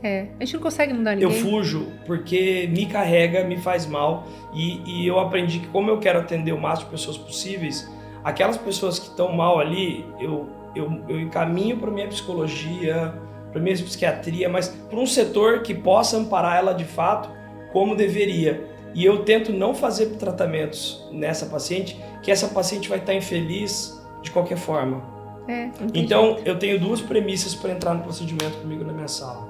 É, 0.02 0.28
a 0.38 0.44
gente 0.44 0.54
não 0.54 0.62
consegue 0.62 0.92
mudar 0.92 1.16
ninguém. 1.16 1.28
Eu 1.28 1.42
fujo 1.42 1.86
porque 2.06 2.68
me 2.70 2.86
carrega, 2.86 3.42
me 3.42 3.56
faz 3.56 3.86
mal 3.86 4.26
e, 4.52 4.82
e 4.84 5.06
eu 5.06 5.18
aprendi 5.18 5.60
que 5.60 5.66
como 5.68 5.90
eu 5.90 5.98
quero 5.98 6.18
atender 6.18 6.52
o 6.52 6.60
máximo 6.60 6.90
de 6.90 6.96
pessoas 6.96 7.16
possíveis, 7.16 7.90
aquelas 8.22 8.58
pessoas 8.58 8.98
que 8.98 9.06
estão 9.06 9.32
mal 9.32 9.58
ali, 9.58 10.04
eu, 10.20 10.46
eu, 10.76 11.00
eu 11.08 11.20
encaminho 11.20 11.78
para 11.78 11.90
minha 11.90 12.06
psicologia, 12.06 13.14
para 13.54 13.62
minha 13.62 13.76
psiquiatria, 13.76 14.48
mas 14.48 14.68
para 14.68 14.98
um 14.98 15.06
setor 15.06 15.62
que 15.62 15.72
possa 15.72 16.16
amparar 16.16 16.58
ela 16.58 16.72
de 16.72 16.84
fato 16.84 17.30
como 17.72 17.94
deveria. 17.94 18.68
E 18.92 19.04
eu 19.04 19.24
tento 19.24 19.52
não 19.52 19.74
fazer 19.74 20.06
tratamentos 20.16 21.08
nessa 21.12 21.46
paciente, 21.46 21.96
que 22.20 22.32
essa 22.32 22.48
paciente 22.48 22.88
vai 22.88 22.98
estar 22.98 23.14
infeliz 23.14 23.96
de 24.22 24.32
qualquer 24.32 24.58
forma. 24.58 25.02
É, 25.46 25.70
então, 25.92 26.38
eu 26.44 26.58
tenho 26.58 26.80
duas 26.80 27.00
premissas 27.00 27.54
para 27.54 27.70
entrar 27.70 27.94
no 27.94 28.02
procedimento 28.02 28.56
comigo 28.58 28.84
na 28.84 28.92
minha 28.92 29.08
sala. 29.08 29.48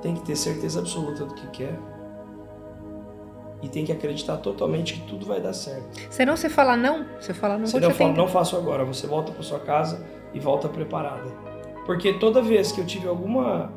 Tem 0.00 0.14
que 0.14 0.22
ter 0.22 0.36
certeza 0.36 0.78
absoluta 0.78 1.26
do 1.26 1.34
que 1.34 1.46
quer 1.48 1.78
e 3.62 3.68
tem 3.68 3.84
que 3.84 3.92
acreditar 3.92 4.36
totalmente 4.38 4.94
que 4.94 5.00
tudo 5.00 5.26
vai 5.26 5.40
dar 5.40 5.52
certo. 5.52 5.98
Se 6.08 6.24
não 6.24 6.36
você 6.36 6.48
fala 6.48 6.76
não, 6.76 7.04
você 7.20 7.34
fala 7.34 7.58
não. 7.58 7.66
Se 7.66 7.78
não 7.80 7.90
fala, 7.90 8.12
não 8.12 8.28
faço 8.28 8.56
agora, 8.56 8.84
você 8.84 9.06
volta 9.06 9.32
para 9.32 9.42
sua 9.42 9.58
casa 9.58 10.06
e 10.32 10.38
volta 10.38 10.68
preparada. 10.68 11.47
Porque 11.88 12.12
toda 12.12 12.42
vez 12.42 12.70
que 12.70 12.82
eu 12.82 12.84
tive 12.84 13.08
alguma 13.08 13.72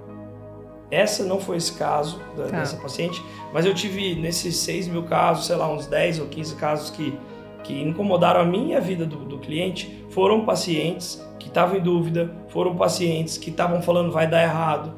essa 0.91 1.23
não 1.23 1.39
foi 1.39 1.55
esse 1.55 1.71
caso 1.77 2.19
da, 2.35 2.47
tá. 2.47 2.59
dessa 2.59 2.75
paciente, 2.75 3.23
mas 3.53 3.65
eu 3.65 3.73
tive 3.73 4.15
nesses 4.15 4.57
6 4.57 4.89
mil 4.89 5.03
casos, 5.03 5.45
sei 5.45 5.55
lá, 5.55 5.71
uns 5.71 5.87
10 5.87 6.19
ou 6.19 6.27
15 6.27 6.55
casos 6.55 6.89
que, 6.89 7.17
que 7.63 7.81
incomodaram 7.81 8.41
a 8.41 8.43
minha 8.43 8.81
vida 8.81 9.05
do, 9.05 9.19
do 9.19 9.37
cliente, 9.37 10.05
foram 10.09 10.43
pacientes 10.43 11.25
que 11.39 11.47
estavam 11.47 11.77
em 11.77 11.81
dúvida, 11.81 12.29
foram 12.49 12.75
pacientes 12.75 13.37
que 13.37 13.49
estavam 13.49 13.81
falando 13.81 14.11
vai 14.11 14.27
dar 14.27 14.43
errado, 14.43 14.93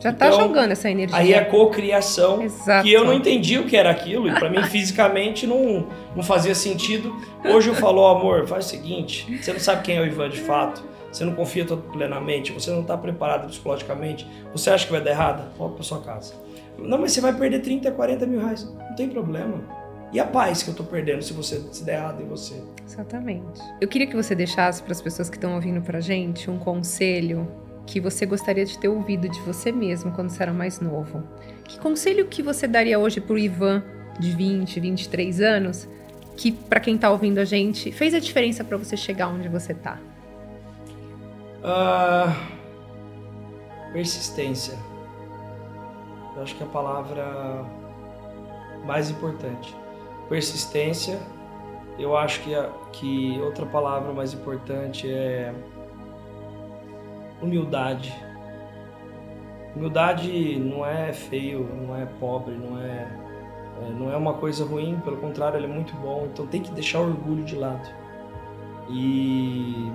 já 0.00 0.12
tá 0.12 0.28
então, 0.28 0.40
jogando 0.40 0.70
essa 0.70 0.88
energia. 0.88 1.16
Aí 1.16 1.32
é 1.32 1.40
cocriação, 1.44 2.44
que 2.82 2.92
eu 2.92 3.04
não 3.04 3.12
entendi 3.12 3.58
o 3.58 3.66
que 3.66 3.76
era 3.76 3.90
aquilo, 3.90 4.28
e 4.28 4.32
para 4.32 4.48
mim 4.48 4.62
fisicamente 4.64 5.48
não, 5.48 5.88
não 6.14 6.22
fazia 6.22 6.54
sentido. 6.54 7.12
Hoje 7.44 7.70
eu 7.70 7.74
falo, 7.74 8.02
oh, 8.02 8.16
amor, 8.16 8.46
faz 8.46 8.66
o 8.66 8.68
seguinte, 8.68 9.40
você 9.40 9.52
não 9.52 9.60
sabe 9.60 9.82
quem 9.82 9.96
é 9.96 10.00
o 10.00 10.06
Ivan 10.06 10.28
de 10.28 10.40
fato, 10.40 10.91
você 11.12 11.24
não 11.24 11.34
confia 11.34 11.64
plenamente, 11.64 12.52
você 12.52 12.70
não 12.70 12.80
está 12.80 12.96
preparado 12.96 13.46
psicologicamente, 13.46 14.26
você 14.52 14.70
acha 14.70 14.86
que 14.86 14.92
vai 14.92 15.02
dar 15.02 15.10
errado? 15.10 15.56
Volta 15.58 15.74
para 15.74 15.84
sua 15.84 16.00
casa. 16.00 16.34
Não, 16.78 16.98
mas 16.98 17.12
você 17.12 17.20
vai 17.20 17.36
perder 17.36 17.60
30, 17.60 17.92
40 17.92 18.26
mil 18.26 18.40
reais. 18.40 18.64
Não 18.64 18.96
tem 18.96 19.08
problema. 19.08 19.62
E 20.12 20.18
a 20.18 20.26
paz 20.26 20.62
que 20.62 20.70
eu 20.70 20.74
tô 20.74 20.84
perdendo 20.84 21.22
se 21.22 21.32
você 21.32 21.60
se 21.70 21.84
der 21.84 21.94
errado 21.94 22.22
em 22.22 22.26
você? 22.26 22.62
Exatamente. 22.86 23.60
Eu 23.80 23.88
queria 23.88 24.06
que 24.06 24.16
você 24.16 24.34
deixasse 24.34 24.82
para 24.82 24.92
as 24.92 25.00
pessoas 25.00 25.30
que 25.30 25.36
estão 25.36 25.54
ouvindo 25.54 25.80
pra 25.80 26.00
gente 26.00 26.50
um 26.50 26.58
conselho 26.58 27.48
que 27.86 28.00
você 28.00 28.26
gostaria 28.26 28.64
de 28.64 28.78
ter 28.78 28.88
ouvido 28.88 29.28
de 29.28 29.40
você 29.40 29.72
mesmo 29.72 30.12
quando 30.12 30.30
você 30.30 30.42
era 30.42 30.52
mais 30.52 30.80
novo? 30.80 31.22
Que 31.64 31.78
conselho 31.78 32.26
que 32.26 32.42
você 32.42 32.66
daria 32.66 32.98
hoje 32.98 33.20
para 33.20 33.34
o 33.34 33.38
Ivan 33.38 33.82
de 34.18 34.30
20, 34.32 34.80
23 34.80 35.40
anos, 35.40 35.88
que 36.36 36.52
para 36.52 36.80
quem 36.80 36.94
está 36.94 37.10
ouvindo 37.10 37.38
a 37.38 37.44
gente 37.44 37.90
fez 37.90 38.14
a 38.14 38.18
diferença 38.18 38.62
para 38.62 38.76
você 38.76 38.96
chegar 38.96 39.28
onde 39.28 39.48
você 39.48 39.72
está? 39.72 39.98
Uh, 41.62 42.32
persistência. 43.92 44.76
Eu 46.34 46.42
acho 46.42 46.56
que 46.56 46.62
é 46.62 46.66
a 46.66 46.68
palavra 46.68 47.64
mais 48.84 49.10
importante. 49.10 49.76
Persistência. 50.28 51.20
Eu 51.98 52.16
acho 52.16 52.40
que, 52.40 52.54
a, 52.54 52.68
que 52.92 53.38
outra 53.40 53.66
palavra 53.66 54.12
mais 54.12 54.32
importante 54.34 55.08
é 55.08 55.54
humildade. 57.40 58.12
Humildade 59.76 60.58
não 60.58 60.84
é 60.84 61.12
feio, 61.12 61.68
não 61.86 61.96
é 61.96 62.06
pobre, 62.18 62.54
não 62.54 62.78
é, 62.80 63.08
é, 63.82 63.90
não 63.90 64.12
é 64.12 64.16
uma 64.16 64.34
coisa 64.34 64.64
ruim, 64.64 65.00
pelo 65.04 65.18
contrário, 65.18 65.58
ele 65.58 65.66
é 65.66 65.68
muito 65.68 65.94
bom. 65.96 66.26
Então 66.32 66.46
tem 66.46 66.60
que 66.60 66.72
deixar 66.72 67.00
o 67.00 67.08
orgulho 67.08 67.44
de 67.44 67.54
lado. 67.54 67.88
E 68.90 69.92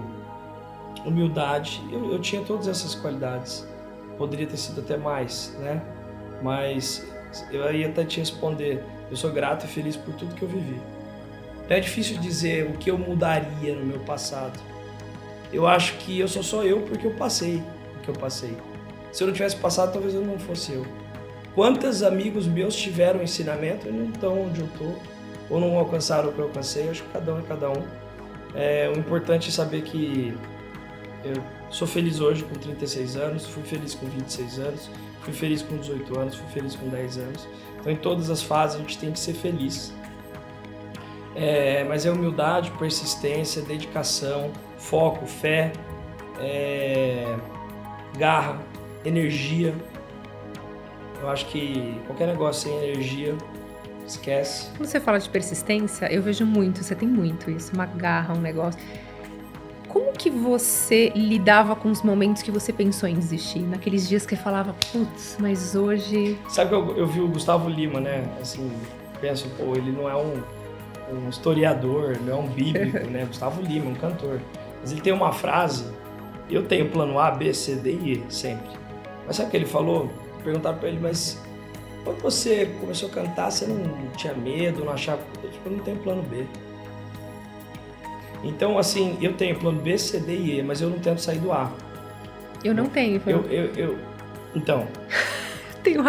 humildade, 1.06 1.82
eu, 1.92 2.12
eu 2.12 2.20
tinha 2.20 2.42
todas 2.42 2.68
essas 2.68 2.96
qualidades. 2.96 3.68
Poderia 4.18 4.48
ter 4.48 4.58
sido 4.58 4.82
até 4.82 4.98
mais, 4.98 5.56
né? 5.60 5.82
Mas 6.42 7.06
eu 7.51 7.63
aí 7.63 7.86
até 7.86 8.04
te 8.04 8.20
responder. 8.20 8.84
Eu 9.10 9.16
sou 9.16 9.32
grato 9.32 9.66
e 9.66 9.68
feliz 9.68 9.96
por 9.96 10.13
tudo 10.16 10.36
que 10.36 10.44
eu 10.44 10.50
vivi. 10.50 10.80
É 11.70 11.80
difícil 11.80 12.18
dizer 12.20 12.70
o 12.70 12.74
que 12.77 12.89
eu 12.89 12.98
mudaria 12.98 13.75
no 13.75 13.86
meu 13.86 14.00
passado 14.00 14.60
eu 15.51 15.66
acho 15.66 15.94
que 15.98 16.20
eu 16.20 16.27
sou 16.27 16.44
só 16.44 16.63
eu 16.63 16.82
porque 16.82 17.08
eu 17.08 17.12
passei 17.12 17.63
o 17.96 18.00
que 18.01 18.10
eu 18.10 18.16
passei. 18.16 18.58
Se 19.12 19.24
eu 19.24 19.27
não 19.27 19.34
tivesse 19.34 19.56
passado, 19.56 19.94
talvez 19.94 20.13
eu 20.13 20.22
não 20.22 20.38
fosse 20.38 20.74
eu. 20.74 20.86
Quantos 21.56 22.04
amigos 22.04 22.46
meus 22.46 22.75
tiveram 22.75 23.24
ensinamento 23.24 23.88
e 23.88 23.92
não 23.92 24.10
estão 24.10 24.42
onde 24.44 24.60
eu 24.60 24.68
estou, 24.68 24.96
ou 25.50 25.60
não 25.60 25.77
alcançaram 25.77 26.30
o 26.30 26.34
que 26.34 26.39
eu 26.39 26.46
alcancei? 26.46 26.86
Eu 26.86 26.92
acho 26.92 27.04
que 27.04 27.10
cada 27.10 27.34
um 27.34 27.39
é 27.39 27.42
cada 27.44 27.70
um. 27.70 27.84
É, 28.54 28.92
o 28.94 29.00
importante 29.00 29.50
é 29.50 29.51
saber 29.51 29.82
que 29.82 30.38
eu 31.24 31.44
sou 31.70 31.88
feliz 31.88 32.20
hoje 32.20 32.44
com 32.44 32.56
36 32.56 33.16
anos, 33.16 33.46
fui 33.46 33.64
feliz 33.64 33.94
com 33.94 34.06
26 34.08 34.60
anos, 34.60 34.90
fui 35.22 35.34
feliz 35.34 35.62
com 35.62 35.78
18 35.78 36.20
anos, 36.20 36.36
fui 36.36 36.50
feliz 36.50 36.76
com 36.76 36.88
10 36.90 37.18
anos. 37.18 37.48
Então, 37.80 37.92
em 37.92 37.98
todas 37.98 38.30
as 38.30 38.42
fases, 38.42 38.78
a 38.78 38.80
gente 38.80 38.98
tem 38.98 39.12
que 39.12 39.20
ser 39.20 39.34
feliz. 39.34 39.94
É, 41.36 41.84
mas 41.84 42.06
é 42.06 42.12
humildade, 42.12 42.72
persistência, 42.72 43.62
dedicação, 43.62 44.52
foco, 44.78 45.26
fé, 45.26 45.72
é, 46.40 47.38
garra, 48.18 48.60
energia. 49.06 49.76
Eu 51.22 51.30
acho 51.30 51.46
que 51.48 52.00
qualquer 52.08 52.28
negócio 52.28 52.70
sem 52.70 52.90
energia, 52.90 53.36
esquece. 54.08 54.70
Quando 54.78 54.88
você 54.88 55.00
fala 55.00 55.20
de 55.20 55.30
persistência, 55.30 56.12
eu 56.12 56.22
vejo 56.22 56.46
muito, 56.46 56.84
você 56.84 56.96
tem 56.96 57.08
muito 57.08 57.52
isso, 57.52 57.74
uma 57.74 57.86
garra, 57.86 58.34
um 58.34 58.42
negócio. 58.42 58.80
Como 59.98 60.13
que 60.13 60.30
você 60.30 61.12
lidava 61.16 61.75
com 61.75 61.89
os 61.89 62.04
momentos 62.04 62.44
que 62.44 62.51
você 62.51 62.72
pensou 62.72 63.10
em 63.10 63.16
desistir? 63.16 63.62
Naqueles 63.62 64.08
dias 64.08 64.27
que 64.27 64.36
você 64.36 64.44
falava, 64.44 64.75
putz, 64.92 65.36
mas 65.39 65.75
hoje. 65.75 66.38
Sabe 66.50 66.70
que 66.70 66.75
eu, 66.75 66.96
eu 66.98 67.08
vi 67.08 67.20
o 67.20 67.27
Gustavo 67.27 67.68
Lima, 67.68 68.00
né? 68.00 68.24
Assim, 68.39 68.72
penso, 69.20 69.50
pô, 69.58 69.74
ele 69.75 69.92
não 69.92 70.08
é 70.08 70.16
um, 70.16 70.44
um 71.12 71.30
historiador, 71.30 72.16
não 72.24 72.32
é 72.32 72.36
um 72.36 72.48
bíblico, 72.48 73.00
né? 73.10 73.25
Gustavo 73.25 73.60
Lima, 73.60 73.89
um 73.89 73.96
cantor. 73.96 74.39
Mas 74.80 74.92
ele 74.92 75.01
tem 75.01 75.12
uma 75.12 75.34
frase, 75.34 75.86
eu 76.48 76.63
tenho 76.68 76.92
plano 76.92 77.18
A, 77.18 77.32
B, 77.32 77.51
C, 77.51 77.74
D 77.74 77.94
e 77.94 78.13
E 78.13 78.24
sempre. 78.32 78.77
Mas 79.25 79.38
sabe 79.38 79.48
o 79.48 79.51
que 79.51 79.58
ele 79.58 79.66
falou? 79.66 80.12
Perguntaram 80.44 80.77
para 80.77 80.89
ele, 80.89 81.00
mas 81.01 81.42
quando 82.04 82.22
você 82.22 82.68
começou 82.80 83.10
a 83.10 83.12
cantar, 83.12 83.51
você 83.51 83.66
não 83.66 84.12
tinha 84.16 84.36
medo, 84.36 84.86
não 84.86 84.94
achava. 84.94 85.24
Eu, 85.44 85.50
tipo, 85.50 85.68
eu 85.68 85.72
não 85.75 85.84
tenho 85.84 85.98
plano 85.98 86.22
B. 86.22 86.46
Então, 88.44 88.77
assim, 88.77 89.17
eu 89.22 89.34
tenho 89.34 89.56
plano 89.56 89.79
B, 89.79 89.98
C, 89.98 90.20
D 90.20 90.36
e 90.36 90.60
E, 90.60 90.63
mas 90.63 90.82
eu 90.82 90.89
não 90.89 91.00
tento 91.00 91.20
sair 91.20 91.39
do 91.39 91.51
A. 91.51 91.72
Eu 92.63 92.74
não 92.74 92.88
tenho. 92.88 93.22
Eu, 93.25 93.46
eu, 93.46 93.65
eu, 93.75 93.98
então. 94.56 94.88
tenho, 95.84 96.03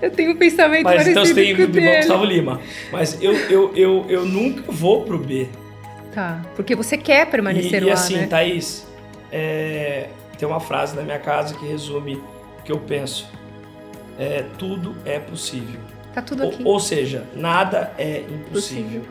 eu 0.00 0.10
tenho 0.10 0.32
um 0.32 0.36
pensamento 0.36 0.84
mas, 0.84 0.94
parecido 0.94 1.10
então 1.10 1.26
você 1.26 1.34
tem 1.34 1.56
com 1.56 1.62
o 1.62 1.96
Gustavo 1.96 2.24
Lima. 2.24 2.60
Mas 2.92 3.20
eu, 3.22 3.32
eu, 3.50 3.74
eu, 3.74 4.06
eu 4.08 4.24
nunca 4.24 4.70
vou 4.70 5.04
pro 5.04 5.18
B. 5.18 5.48
Tá. 6.14 6.42
Porque 6.54 6.74
você 6.74 6.96
quer 6.96 7.26
permanecer 7.26 7.82
e, 7.82 7.86
lá, 7.86 7.90
E 7.90 7.92
assim, 7.92 8.16
né? 8.16 8.26
Thaís, 8.26 8.86
é, 9.30 10.08
tem 10.38 10.48
uma 10.48 10.60
frase 10.60 10.96
na 10.96 11.02
minha 11.02 11.18
casa 11.18 11.54
que 11.54 11.66
resume 11.66 12.16
o 12.58 12.62
que 12.62 12.72
eu 12.72 12.78
penso. 12.78 13.28
É, 14.18 14.44
tudo 14.58 14.94
é 15.04 15.18
possível. 15.18 15.80
Tá 16.14 16.22
tudo 16.22 16.44
aqui. 16.44 16.62
Ou, 16.64 16.74
ou 16.74 16.80
seja, 16.80 17.24
nada 17.34 17.92
é 17.98 18.20
impossível. 18.20 18.52
Possível. 18.52 19.02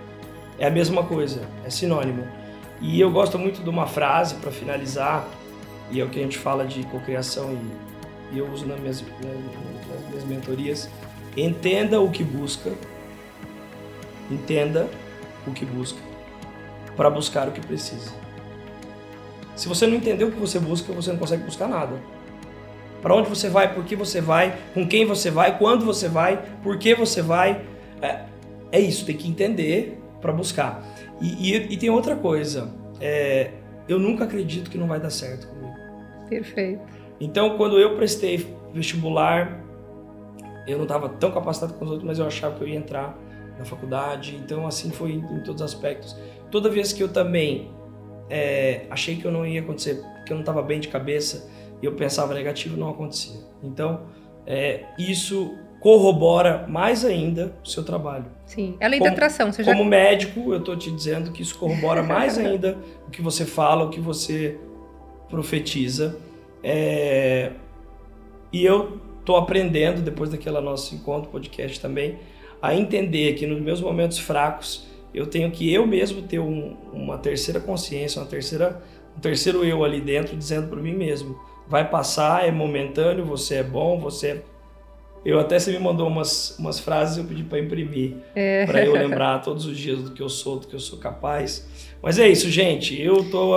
É 0.57 0.67
a 0.67 0.71
mesma 0.71 1.03
coisa, 1.03 1.41
é 1.63 1.69
sinônimo. 1.69 2.25
E 2.81 2.99
eu 2.99 3.09
gosto 3.11 3.39
muito 3.39 3.63
de 3.63 3.69
uma 3.69 3.87
frase 3.87 4.35
para 4.35 4.51
finalizar, 4.51 5.27
e 5.91 5.99
é 5.99 6.03
o 6.03 6.09
que 6.09 6.19
a 6.19 6.23
gente 6.23 6.37
fala 6.37 6.65
de 6.65 6.83
cocriação 6.87 7.53
e, 8.31 8.35
e 8.35 8.39
eu 8.39 8.51
uso 8.51 8.65
nas 8.65 8.79
minhas, 8.79 9.01
nas 9.01 10.07
minhas 10.09 10.23
mentorias. 10.25 10.89
Entenda 11.37 11.99
o 12.01 12.09
que 12.09 12.23
busca 12.23 12.71
Entenda 14.29 14.87
o 15.45 15.51
que 15.51 15.65
busca 15.65 15.99
para 16.95 17.09
buscar 17.09 17.47
o 17.47 17.51
que 17.51 17.61
precisa. 17.61 18.11
Se 19.55 19.67
você 19.67 19.85
não 19.85 19.95
entender 19.95 20.23
o 20.23 20.31
que 20.31 20.39
você 20.39 20.59
busca, 20.59 20.91
você 20.93 21.11
não 21.11 21.19
consegue 21.19 21.43
buscar 21.43 21.67
nada. 21.67 22.01
Para 23.01 23.13
onde 23.15 23.29
você 23.29 23.49
vai, 23.49 23.73
por 23.73 23.83
que 23.83 23.95
você 23.95 24.19
vai, 24.19 24.57
com 24.73 24.87
quem 24.87 25.05
você 25.05 25.29
vai, 25.29 25.57
quando 25.57 25.85
você 25.85 26.07
vai, 26.07 26.41
por 26.63 26.77
que 26.79 26.95
você 26.95 27.21
vai. 27.21 27.61
É, 28.01 28.21
é 28.71 28.79
isso, 28.79 29.05
tem 29.05 29.15
que 29.15 29.27
entender 29.27 30.01
para 30.19 30.31
buscar. 30.31 30.83
E, 31.21 31.51
e, 31.51 31.73
e, 31.73 31.77
tem 31.77 31.89
outra 31.89 32.15
coisa. 32.15 32.73
É, 32.99 33.51
eu 33.87 33.99
nunca 33.99 34.25
acredito 34.25 34.69
que 34.69 34.77
não 34.77 34.87
vai 34.87 34.99
dar 34.99 35.09
certo 35.09 35.47
comigo. 35.47 35.75
Perfeito. 36.29 36.81
Então, 37.19 37.57
quando 37.57 37.79
eu 37.79 37.95
prestei 37.95 38.55
vestibular, 38.73 39.63
eu 40.67 40.77
não 40.77 40.83
estava 40.83 41.07
tão 41.07 41.31
capacitado 41.31 41.73
com 41.73 41.85
os 41.85 41.91
outros, 41.91 42.07
mas 42.07 42.19
eu 42.19 42.25
achava 42.25 42.55
que 42.55 42.63
eu 42.63 42.67
ia 42.67 42.75
entrar 42.75 43.17
na 43.57 43.65
faculdade. 43.65 44.35
Então, 44.35 44.67
assim 44.67 44.89
foi 44.89 45.13
em, 45.13 45.39
todos 45.41 45.61
os 45.61 45.73
aspectos. 45.73 46.17
Toda 46.51 46.69
vez 46.69 46.91
que 46.91 47.01
eu 47.01 47.07
também 47.07 47.71
é, 48.29 48.85
achei 48.89 49.15
que 49.15 49.25
eu 49.25 49.31
não 49.31 49.45
ia 49.45 49.61
acontecer, 49.61 50.03
que 50.25 50.33
eu 50.33 50.35
não 50.35 50.41
estava 50.41 50.61
bem 50.61 50.79
de 50.79 50.87
cabeça, 50.87 51.49
e 51.81 51.85
eu 51.85 51.93
pensava 51.93 52.33
negativo, 52.33 52.77
não 52.77 52.89
acontecia. 52.89 53.39
Então, 53.63 54.07
é, 54.45 54.85
isso 54.97 55.55
corrobora 55.85 56.65
mais 56.67 57.05
ainda 57.05 57.53
o 57.63 57.69
seu 57.69 57.83
trabalho. 57.83 58.25
Sim, 58.47 58.75
é 58.79 58.87
a 58.87 58.89
lei 58.89 58.97
como, 58.97 59.11
da 59.11 59.13
atração. 59.13 59.53
Você 59.53 59.63
como 59.63 59.83
já... 59.83 59.89
médico, 59.89 60.51
eu 60.51 60.57
estou 60.57 60.75
te 60.75 60.89
dizendo 60.89 61.31
que 61.31 61.43
isso 61.43 61.55
corrobora 61.59 62.01
mais 62.01 62.39
ainda 62.39 62.75
o 63.07 63.11
que 63.11 63.21
você 63.21 63.45
fala, 63.45 63.85
o 63.85 63.91
que 63.91 63.99
você 63.99 64.57
profetiza. 65.29 66.17
É... 66.63 67.51
E 68.51 68.65
eu 68.65 68.99
estou 69.19 69.37
aprendendo, 69.37 70.01
depois 70.01 70.31
daquele 70.31 70.59
nosso 70.59 70.95
encontro, 70.95 71.29
podcast 71.29 71.79
também, 71.79 72.17
a 72.59 72.73
entender 72.73 73.35
que 73.35 73.45
nos 73.45 73.61
meus 73.61 73.79
momentos 73.79 74.17
fracos, 74.17 74.87
eu 75.13 75.27
tenho 75.27 75.51
que 75.51 75.71
eu 75.71 75.85
mesmo 75.85 76.23
ter 76.23 76.39
um, 76.39 76.75
uma 76.91 77.19
terceira 77.19 77.59
consciência, 77.59 78.19
uma 78.19 78.27
terceira, 78.27 78.81
um 79.15 79.19
terceiro 79.19 79.63
eu 79.63 79.83
ali 79.83 80.01
dentro, 80.01 80.35
dizendo 80.35 80.67
para 80.67 80.81
mim 80.81 80.95
mesmo, 80.95 81.39
vai 81.67 81.87
passar, 81.87 82.47
é 82.47 82.49
momentâneo, 82.49 83.23
você 83.23 83.57
é 83.57 83.63
bom, 83.63 83.99
você 83.99 84.27
é 84.29 84.54
eu 85.25 85.39
até 85.39 85.57
você 85.57 85.71
me 85.71 85.79
mandou 85.79 86.07
umas, 86.07 86.55
umas 86.59 86.79
frases 86.79 87.17
eu 87.17 87.23
pedi 87.23 87.43
para 87.43 87.59
imprimir, 87.59 88.13
é. 88.35 88.63
para 88.67 88.85
eu 88.85 88.93
lembrar 88.93 89.41
todos 89.43 89.65
os 89.65 89.75
dias 89.75 90.03
do 90.03 90.11
que 90.11 90.21
eu 90.21 90.29
sou, 90.29 90.59
do 90.59 90.67
que 90.67 90.75
eu 90.75 90.79
sou 90.79 90.99
capaz. 90.99 91.67
Mas 92.01 92.19
é 92.19 92.29
isso, 92.29 92.47
gente. 92.51 93.01
Eu 93.01 93.27
tô 93.31 93.55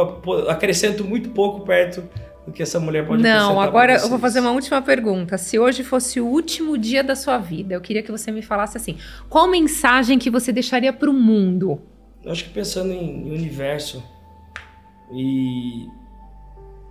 acrescento 0.49 1.05
muito 1.05 1.29
pouco 1.29 1.67
perto 1.67 2.03
do 2.47 2.53
que 2.53 2.63
essa 2.63 2.81
mulher 2.81 3.07
pode 3.07 3.23
Não, 3.23 3.61
agora 3.61 3.97
eu 3.97 4.09
vou 4.09 4.19
fazer 4.19 4.41
uma 4.41 4.53
última 4.53 4.81
pergunta. 4.81 5.37
Se 5.37 5.59
hoje 5.59 5.85
fosse 5.85 6.19
o 6.19 6.27
último 6.27 6.79
dia 6.79 7.05
da 7.05 7.15
sua 7.15 7.37
vida, 7.37 7.75
eu 7.75 7.81
queria 7.83 8.03
que 8.03 8.11
você 8.11 8.31
me 8.31 8.41
falasse 8.41 8.79
assim: 8.79 8.97
qual 9.29 9.47
mensagem 9.47 10.19
que 10.19 10.31
você 10.31 10.51
deixaria 10.51 10.93
para 10.93 11.11
o 11.11 11.13
mundo? 11.13 11.83
Eu 12.25 12.33
acho 12.33 12.45
que 12.45 12.51
pensando 12.51 12.93
em, 12.93 13.29
em 13.29 13.31
universo 13.31 14.03
e 15.13 15.87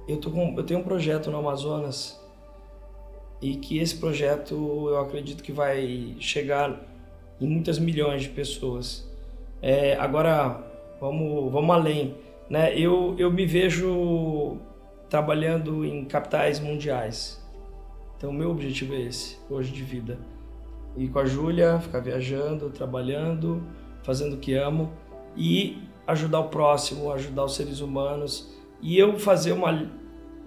eu 0.08 0.18
tô 0.18 0.30
com, 0.30 0.54
eu 0.56 0.64
tenho 0.64 0.80
um 0.80 0.84
projeto 0.84 1.32
no 1.32 1.38
Amazonas 1.38 2.20
e 3.42 3.56
que 3.56 3.78
esse 3.78 3.96
projeto 3.96 4.56
eu 4.90 5.00
acredito 5.00 5.44
que 5.44 5.52
vai 5.52 6.16
chegar 6.20 6.82
em 7.40 7.48
muitas 7.48 7.78
milhões 7.78 8.24
de 8.24 8.30
pessoas. 8.30 9.08
É, 9.62 9.96
agora 9.96 10.64
vamos 11.00 11.52
vamos 11.52 11.76
além, 11.76 12.16
né? 12.50 12.78
Eu 12.78 13.16
eu 13.18 13.32
me 13.32 13.46
vejo 13.46 14.58
trabalhando 15.10 15.86
em 15.86 16.06
capitais 16.06 16.60
mundiais. 16.60 17.44
Então 18.18 18.32
meu 18.32 18.50
objetivo 18.52 18.94
é 18.94 19.02
esse 19.02 19.38
hoje 19.50 19.72
de 19.72 19.84
vida. 19.84 20.18
Ir 20.96 21.10
com 21.10 21.20
a 21.20 21.26
Júlia, 21.26 21.80
ficar 21.80 22.00
viajando, 22.00 22.72
trabalhando, 22.72 23.64
fazendo 24.02 24.34
o 24.36 24.40
que 24.40 24.56
amo 24.56 24.92
e 25.36 25.78
ajudar 26.08 26.40
o 26.40 26.50
próximo, 26.50 27.12
ajudar 27.12 27.46
os 27.46 27.56
seres 27.56 27.82
humanos 27.82 28.52
e 28.82 28.98
eu 28.98 29.20
fazer 29.20 29.52
uma 29.52 29.70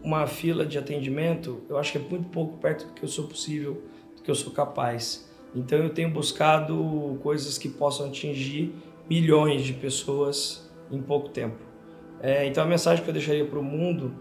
uma 0.02 0.26
fila 0.26 0.64
de 0.64 0.78
atendimento, 0.78 1.62
eu 1.68 1.76
acho 1.78 1.92
que 1.92 1.98
é 1.98 2.00
muito 2.00 2.28
pouco 2.30 2.56
perto 2.58 2.86
do 2.86 2.92
que 2.94 3.02
eu 3.02 3.08
sou 3.08 3.26
possível, 3.26 3.82
do 4.16 4.22
que 4.22 4.30
eu 4.30 4.34
sou 4.34 4.52
capaz. 4.52 5.28
Então 5.54 5.78
eu 5.78 5.90
tenho 5.90 6.10
buscado 6.10 7.18
coisas 7.22 7.58
que 7.58 7.68
possam 7.68 8.06
atingir 8.06 8.72
milhões 9.08 9.62
de 9.62 9.72
pessoas 9.72 10.70
em 10.90 11.00
pouco 11.02 11.28
tempo. 11.28 11.56
É, 12.22 12.46
então 12.46 12.62
a 12.62 12.66
mensagem 12.66 13.02
que 13.02 13.10
eu 13.10 13.14
deixaria 13.14 13.44
para 13.44 13.58
o 13.58 13.62
mundo 13.62 14.14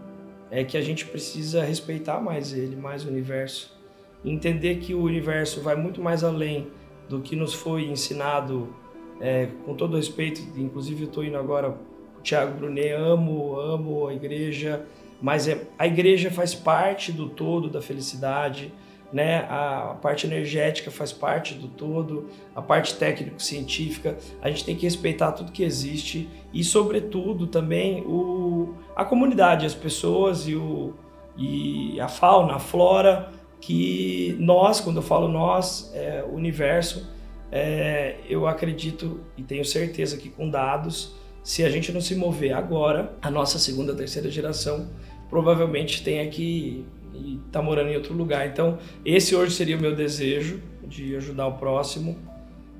é 0.50 0.64
que 0.64 0.76
a 0.76 0.80
gente 0.80 1.06
precisa 1.06 1.62
respeitar 1.62 2.20
mais 2.20 2.52
ele, 2.52 2.74
mais 2.74 3.04
o 3.04 3.08
universo, 3.08 3.78
entender 4.24 4.76
que 4.76 4.94
o 4.94 5.02
universo 5.02 5.60
vai 5.60 5.76
muito 5.76 6.02
mais 6.02 6.24
além 6.24 6.68
do 7.08 7.20
que 7.20 7.36
nos 7.36 7.54
foi 7.54 7.84
ensinado. 7.84 8.74
É, 9.20 9.48
com 9.66 9.74
todo 9.74 9.96
respeito, 9.96 10.40
inclusive 10.58 11.02
eu 11.02 11.08
estou 11.08 11.22
indo 11.22 11.36
agora, 11.36 11.76
o 12.18 12.22
Tiago 12.22 12.56
Brunet, 12.56 12.92
amo, 12.92 13.60
amo 13.60 14.06
a 14.08 14.14
igreja, 14.14 14.86
mas 15.20 15.48
é, 15.48 15.66
a 15.78 15.86
igreja 15.86 16.30
faz 16.30 16.54
parte 16.54 17.12
do 17.12 17.28
todo 17.28 17.68
da 17.68 17.82
felicidade, 17.82 18.72
né? 19.12 19.38
A 19.48 19.96
parte 20.00 20.26
energética 20.26 20.90
faz 20.90 21.12
parte 21.12 21.54
do 21.54 21.68
todo, 21.68 22.28
a 22.54 22.62
parte 22.62 22.94
técnico-científica. 22.94 24.16
A 24.40 24.48
gente 24.48 24.64
tem 24.64 24.76
que 24.76 24.82
respeitar 24.82 25.32
tudo 25.32 25.52
que 25.52 25.62
existe 25.62 26.28
e, 26.52 26.62
sobretudo, 26.62 27.46
também 27.46 28.02
o, 28.02 28.74
a 28.94 29.04
comunidade, 29.04 29.66
as 29.66 29.74
pessoas 29.74 30.46
e, 30.46 30.54
o, 30.54 30.94
e 31.36 32.00
a 32.00 32.08
fauna, 32.08 32.54
a 32.54 32.58
flora, 32.58 33.32
que 33.60 34.36
nós, 34.38 34.80
quando 34.80 34.96
eu 34.96 35.02
falo 35.02 35.28
nós, 35.28 35.90
é, 35.94 36.24
o 36.26 36.34
universo, 36.34 37.06
é, 37.52 38.16
eu 38.28 38.46
acredito 38.46 39.20
e 39.36 39.42
tenho 39.42 39.64
certeza 39.64 40.16
que 40.16 40.30
com 40.30 40.48
dados, 40.48 41.14
se 41.42 41.64
a 41.64 41.70
gente 41.70 41.90
não 41.92 42.00
se 42.00 42.14
mover 42.14 42.52
agora, 42.52 43.12
a 43.20 43.30
nossa 43.30 43.58
segunda, 43.58 43.94
terceira 43.94 44.30
geração 44.30 44.88
provavelmente 45.30 46.02
tenha 46.02 46.28
que 46.28 46.84
estar 47.14 47.60
tá 47.60 47.62
morando 47.62 47.90
em 47.90 47.96
outro 47.96 48.12
lugar. 48.12 48.46
Então, 48.46 48.78
esse 49.04 49.34
hoje 49.34 49.54
seria 49.54 49.76
o 49.76 49.80
meu 49.80 49.94
desejo 49.94 50.60
de 50.82 51.14
ajudar 51.16 51.46
o 51.46 51.52
próximo. 51.52 52.18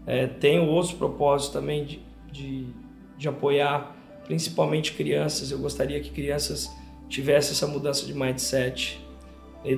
É, 0.07 0.27
tenho 0.27 0.67
outros 0.67 0.93
propósitos 0.93 1.53
também 1.53 1.85
de, 1.85 2.01
de, 2.31 2.67
de 3.17 3.29
apoiar 3.29 3.97
principalmente 4.25 4.93
crianças. 4.93 5.51
Eu 5.51 5.59
gostaria 5.59 6.01
que 6.01 6.11
crianças 6.11 6.71
tivessem 7.09 7.53
essa 7.53 7.67
mudança 7.67 8.05
de 8.07 8.15
mindset 8.15 9.01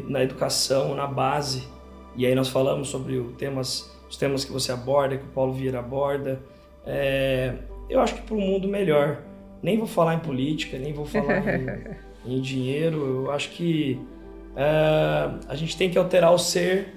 na 0.09 0.23
educação, 0.23 0.95
na 0.95 1.07
base. 1.07 1.67
E 2.17 2.27
aí 2.27 2.35
nós 2.35 2.49
falamos 2.49 2.89
sobre 2.89 3.17
o 3.17 3.33
temas, 3.33 3.91
os 4.09 4.17
temas 4.17 4.45
que 4.45 4.53
você 4.53 4.73
aborda, 4.73 5.17
que 5.17 5.25
o 5.25 5.29
Paulo 5.29 5.53
Vieira 5.53 5.79
aborda. 5.79 6.41
É, 6.87 7.55
eu 7.89 8.01
acho 8.01 8.15
que 8.15 8.23
para 8.23 8.35
um 8.35 8.41
mundo 8.41 8.69
melhor. 8.69 9.23
Nem 9.63 9.79
vou 9.79 9.87
falar 9.87 10.15
em 10.15 10.19
política, 10.19 10.79
nem 10.79 10.93
vou 10.93 11.05
falar 11.05 11.39
em, 11.49 12.12
em 12.25 12.41
dinheiro. 12.41 13.25
Eu 13.25 13.31
acho 13.31 13.51
que 13.51 14.01
uh, 14.53 15.41
a 15.49 15.55
gente 15.55 15.77
tem 15.77 15.91
que 15.91 15.99
alterar 15.99 16.33
o 16.33 16.39
ser 16.39 16.95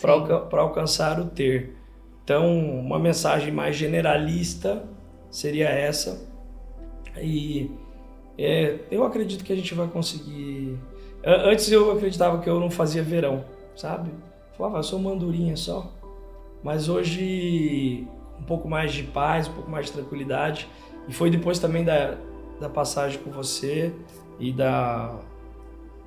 para 0.00 0.12
alca 0.12 0.56
alcançar 0.56 1.20
o 1.20 1.26
ter. 1.26 1.76
Então, 2.24 2.58
uma 2.58 2.98
mensagem 2.98 3.52
mais 3.52 3.76
generalista 3.76 4.84
seria 5.30 5.68
essa. 5.68 6.28
E 7.20 7.70
é, 8.36 8.78
eu 8.90 9.04
acredito 9.04 9.44
que 9.44 9.52
a 9.52 9.56
gente 9.56 9.74
vai 9.74 9.88
conseguir. 9.88 10.78
Antes 11.24 11.70
eu 11.72 11.90
acreditava 11.90 12.40
que 12.40 12.48
eu 12.48 12.60
não 12.60 12.70
fazia 12.70 13.02
verão, 13.02 13.44
sabe? 13.74 14.10
Falava, 14.56 14.78
eu 14.78 14.82
sou 14.82 14.98
mandurinha 14.98 15.56
só. 15.56 15.92
Mas 16.62 16.88
hoje, 16.88 18.06
um 18.38 18.42
pouco 18.42 18.68
mais 18.68 18.92
de 18.92 19.04
paz, 19.04 19.48
um 19.48 19.52
pouco 19.52 19.70
mais 19.70 19.86
de 19.86 19.92
tranquilidade. 19.92 20.68
E 21.08 21.12
foi 21.12 21.30
depois 21.30 21.58
também 21.58 21.84
da, 21.84 22.16
da 22.60 22.68
passagem 22.68 23.20
com 23.20 23.30
você, 23.30 23.92
e 24.38 24.52
da, 24.52 25.18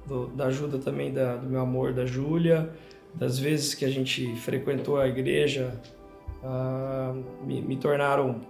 do, 0.06 0.28
da 0.28 0.46
ajuda 0.46 0.78
também 0.80 1.14
da, 1.14 1.36
do 1.36 1.48
meu 1.50 1.62
amor, 1.62 1.94
da 1.94 2.06
Júlia, 2.06 2.72
das 3.14 3.38
vezes 3.38 3.74
que 3.74 3.86
a 3.86 3.90
gente 3.90 4.36
frequentou 4.36 4.98
a 4.98 5.08
igreja, 5.08 5.80
uh, 6.44 7.46
me, 7.46 7.62
me, 7.62 7.76
tornaram 7.76 8.42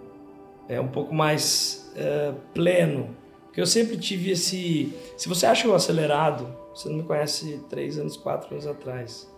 é, 0.70 0.80
um 0.80 0.88
pouco 0.88 1.14
mais 1.14 1.92
é, 1.96 2.34
pleno. 2.54 3.16
Porque 3.46 3.60
eu 3.60 3.66
sempre 3.66 3.98
tive 3.98 4.32
esse. 4.32 4.94
Se 5.18 5.28
você 5.28 5.46
acha 5.46 5.68
eu 5.68 5.76
acelerado, 5.76 6.48
você 6.74 6.88
não 6.88 6.98
me 6.98 7.04
conhece 7.04 7.60
três 7.70 7.98
anos, 7.98 8.16
quatro 8.16 8.54
anos 8.54 8.66
atrás. 8.66 9.30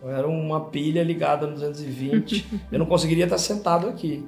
Eu 0.00 0.08
era 0.08 0.26
uma 0.26 0.64
pilha 0.66 1.02
ligada 1.02 1.46
no 1.46 1.54
220. 1.54 2.46
eu 2.72 2.78
não 2.78 2.86
conseguiria 2.86 3.24
estar 3.24 3.36
sentado 3.36 3.86
aqui. 3.86 4.26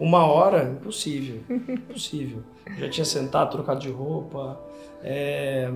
Uma 0.00 0.24
hora, 0.24 0.64
impossível. 0.64 1.42
Impossível. 1.50 2.42
Já 2.78 2.88
tinha 2.88 3.04
sentado, 3.04 3.50
trocado 3.50 3.80
de 3.80 3.90
roupa, 3.90 4.58
é, 5.04 5.70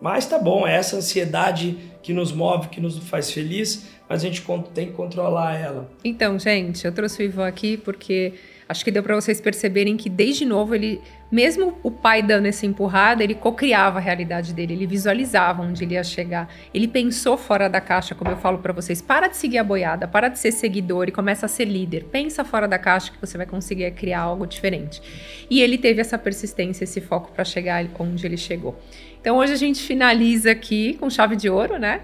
mas 0.00 0.26
tá 0.26 0.38
bom, 0.38 0.66
é 0.66 0.76
essa 0.76 0.96
ansiedade 0.96 1.76
que 2.02 2.12
nos 2.12 2.32
move, 2.32 2.68
que 2.68 2.80
nos 2.80 2.98
faz 2.98 3.30
feliz, 3.30 3.90
mas 4.08 4.22
a 4.22 4.26
gente 4.26 4.44
tem 4.72 4.86
que 4.86 4.92
controlar 4.92 5.58
ela. 5.58 5.90
Então, 6.04 6.38
gente, 6.38 6.86
eu 6.86 6.92
trouxe 6.92 7.22
o 7.22 7.24
Ivan 7.24 7.48
aqui 7.48 7.76
porque 7.76 8.34
Acho 8.68 8.84
que 8.84 8.90
deu 8.90 9.02
para 9.02 9.14
vocês 9.14 9.40
perceberem 9.40 9.96
que 9.96 10.08
desde 10.08 10.44
novo 10.44 10.74
ele, 10.74 11.00
mesmo 11.30 11.78
o 11.82 11.90
pai 11.90 12.22
dando 12.22 12.46
essa 12.46 12.64
empurrada, 12.64 13.22
ele 13.22 13.34
cocriava 13.34 13.98
a 13.98 14.00
realidade 14.00 14.54
dele, 14.54 14.72
ele 14.72 14.86
visualizava 14.86 15.62
onde 15.62 15.84
ele 15.84 15.94
ia 15.94 16.02
chegar. 16.02 16.48
Ele 16.72 16.88
pensou 16.88 17.36
fora 17.36 17.68
da 17.68 17.80
caixa, 17.80 18.14
como 18.14 18.30
eu 18.30 18.36
falo 18.36 18.58
para 18.58 18.72
vocês, 18.72 19.02
para 19.02 19.28
de 19.28 19.36
seguir 19.36 19.58
a 19.58 19.64
boiada, 19.64 20.08
para 20.08 20.28
de 20.28 20.38
ser 20.38 20.52
seguidor 20.52 21.08
e 21.08 21.12
começa 21.12 21.44
a 21.44 21.48
ser 21.48 21.66
líder. 21.66 22.04
Pensa 22.04 22.42
fora 22.42 22.66
da 22.66 22.78
caixa 22.78 23.12
que 23.12 23.20
você 23.20 23.36
vai 23.36 23.46
conseguir 23.46 23.90
criar 23.92 24.20
algo 24.20 24.46
diferente. 24.46 25.02
E 25.50 25.60
ele 25.60 25.76
teve 25.76 26.00
essa 26.00 26.16
persistência, 26.16 26.84
esse 26.84 27.00
foco 27.00 27.32
para 27.32 27.44
chegar 27.44 27.84
onde 27.98 28.26
ele 28.26 28.38
chegou. 28.38 28.78
Então 29.20 29.36
hoje 29.36 29.52
a 29.52 29.56
gente 29.56 29.82
finaliza 29.82 30.50
aqui 30.50 30.94
com 30.94 31.10
chave 31.10 31.36
de 31.36 31.50
ouro, 31.50 31.78
né? 31.78 32.00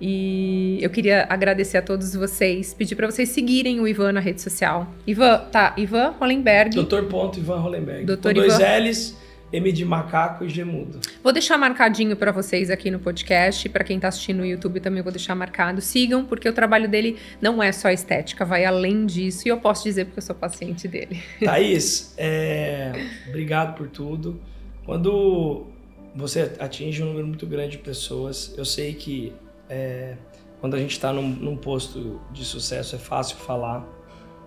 E 0.00 0.78
eu 0.82 0.90
queria 0.90 1.26
agradecer 1.28 1.78
a 1.78 1.82
todos 1.82 2.14
vocês, 2.14 2.74
pedir 2.74 2.96
para 2.96 3.10
vocês 3.10 3.28
seguirem 3.28 3.80
o 3.80 3.86
Ivan 3.86 4.12
na 4.12 4.20
rede 4.20 4.42
social. 4.42 4.92
Ivan, 5.06 5.38
tá, 5.52 5.74
Ivan 5.76 6.14
Hollenberg. 6.20 6.74
Doutor 6.74 7.04
ponto 7.04 7.38
Ivan 7.38 7.60
Hollenberg. 7.60 8.04
Doutor 8.04 8.34
Com 8.34 8.40
dois 8.40 8.54
Ivan... 8.54 8.78
L's, 8.80 9.16
M 9.52 9.70
de 9.70 9.84
macaco 9.84 10.44
e 10.44 10.48
G 10.48 10.64
mudo. 10.64 10.98
Vou 11.22 11.32
deixar 11.32 11.56
marcadinho 11.56 12.16
para 12.16 12.32
vocês 12.32 12.70
aqui 12.70 12.90
no 12.90 12.98
podcast, 12.98 13.68
para 13.68 13.84
quem 13.84 14.00
tá 14.00 14.08
assistindo 14.08 14.38
no 14.38 14.46
YouTube 14.46 14.80
também 14.80 15.00
vou 15.00 15.12
deixar 15.12 15.34
marcado. 15.36 15.80
Sigam, 15.80 16.24
porque 16.24 16.48
o 16.48 16.52
trabalho 16.52 16.88
dele 16.88 17.16
não 17.40 17.62
é 17.62 17.70
só 17.70 17.88
estética, 17.88 18.44
vai 18.44 18.64
além 18.64 19.06
disso. 19.06 19.46
E 19.46 19.50
eu 19.50 19.58
posso 19.58 19.84
dizer 19.84 20.06
porque 20.06 20.18
eu 20.18 20.24
sou 20.24 20.34
paciente 20.34 20.88
dele. 20.88 21.22
Thaís, 21.44 22.14
é... 22.18 22.92
obrigado 23.28 23.76
por 23.76 23.88
tudo. 23.88 24.40
Quando 24.84 25.68
você 26.16 26.52
atinge 26.58 27.02
um 27.02 27.06
número 27.06 27.26
muito 27.26 27.46
grande 27.46 27.72
de 27.72 27.78
pessoas, 27.78 28.54
eu 28.58 28.64
sei 28.64 28.92
que 28.92 29.32
é, 29.74 30.16
quando 30.60 30.74
a 30.74 30.78
gente 30.78 30.92
está 30.92 31.12
num, 31.12 31.28
num, 31.28 31.56
posto 31.56 32.20
de 32.32 32.44
sucesso 32.44 32.94
é 32.94 32.98
fácil 32.98 33.36
falar. 33.36 33.84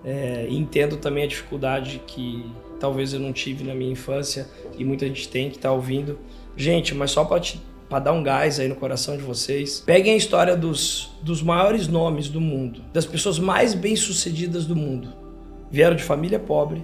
É, 0.06 0.48
entendo 0.50 0.96
também 0.98 1.24
a 1.24 1.28
dificuldade 1.28 2.02
que 2.08 2.50
talvez 2.80 3.14
eu 3.14 3.20
não 3.20 3.34
tive 3.34 3.64
na 3.64 3.76
minha 3.76 3.92
infância 3.92 4.48
e 4.78 4.86
muita 4.86 5.06
gente 5.06 5.28
tem 5.28 5.50
que 5.50 5.58
está 5.58 5.72
ouvindo. 5.72 6.18
Gente, 6.56 6.96
mas 6.96 7.12
só 7.12 7.26
para 7.26 8.00
dar 8.00 8.14
um 8.14 8.24
gás 8.24 8.60
aí 8.60 8.68
no 8.68 8.76
coração 8.76 9.18
de 9.18 9.24
vocês, 9.24 9.84
peguem 9.86 10.14
a 10.14 10.18
história 10.18 10.56
dos, 10.56 11.12
dos 11.22 11.42
maiores 11.42 11.88
nomes 11.88 12.30
do 12.30 12.40
mundo, 12.40 12.82
das 12.94 13.06
pessoas 13.06 13.38
mais 13.38 13.74
bem-sucedidas 13.74 14.66
do 14.66 14.76
mundo. 14.76 15.10
Vieram 15.70 15.96
de 15.96 16.04
família 16.04 16.40
pobre, 16.40 16.82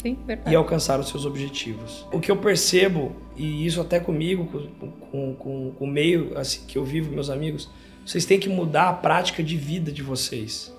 Sim, 0.00 0.16
e 0.46 0.54
alcançar 0.54 1.00
os 1.00 1.08
seus 1.08 1.26
objetivos. 1.26 2.06
O 2.12 2.20
que 2.20 2.30
eu 2.30 2.36
percebo, 2.36 3.16
e 3.36 3.66
isso 3.66 3.80
até 3.80 3.98
comigo, 3.98 4.46
com, 4.46 4.90
com, 4.90 5.34
com, 5.34 5.74
o 5.80 5.86
meio 5.86 6.38
assim, 6.38 6.60
que 6.66 6.78
eu 6.78 6.84
vivo, 6.84 7.10
meus 7.10 7.30
amigos, 7.30 7.68
vocês 8.06 8.24
têm 8.24 8.38
que 8.38 8.48
mudar 8.48 8.88
a 8.88 8.92
prática 8.92 9.42
de 9.42 9.56
vida 9.56 9.90
de 9.90 10.02
vocês. 10.02 10.74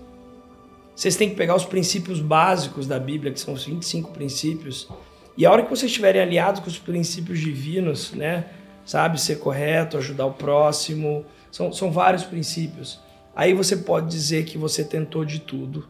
Vocês 0.95 1.15
têm 1.15 1.29
que 1.29 1.35
pegar 1.35 1.55
os 1.55 1.65
princípios 1.65 2.19
básicos 2.19 2.87
da 2.87 2.99
Bíblia, 2.99 3.31
que 3.31 3.39
são 3.39 3.53
os 3.53 3.65
25 3.65 4.11
princípios, 4.11 4.89
e 5.37 5.45
a 5.45 5.51
hora 5.51 5.63
que 5.63 5.69
vocês 5.69 5.89
estiverem 5.89 6.21
aliados 6.21 6.59
com 6.59 6.67
os 6.67 6.77
princípios 6.77 7.39
divinos, 7.39 8.11
né? 8.11 8.45
Sabe, 8.85 9.21
ser 9.21 9.39
correto, 9.39 9.97
ajudar 9.97 10.25
o 10.25 10.33
próximo, 10.33 11.25
são, 11.51 11.71
são 11.71 11.91
vários 11.91 12.23
princípios. 12.23 12.99
Aí 13.35 13.53
você 13.53 13.77
pode 13.77 14.07
dizer 14.09 14.45
que 14.45 14.57
você 14.57 14.83
tentou 14.83 15.23
de 15.23 15.39
tudo 15.39 15.87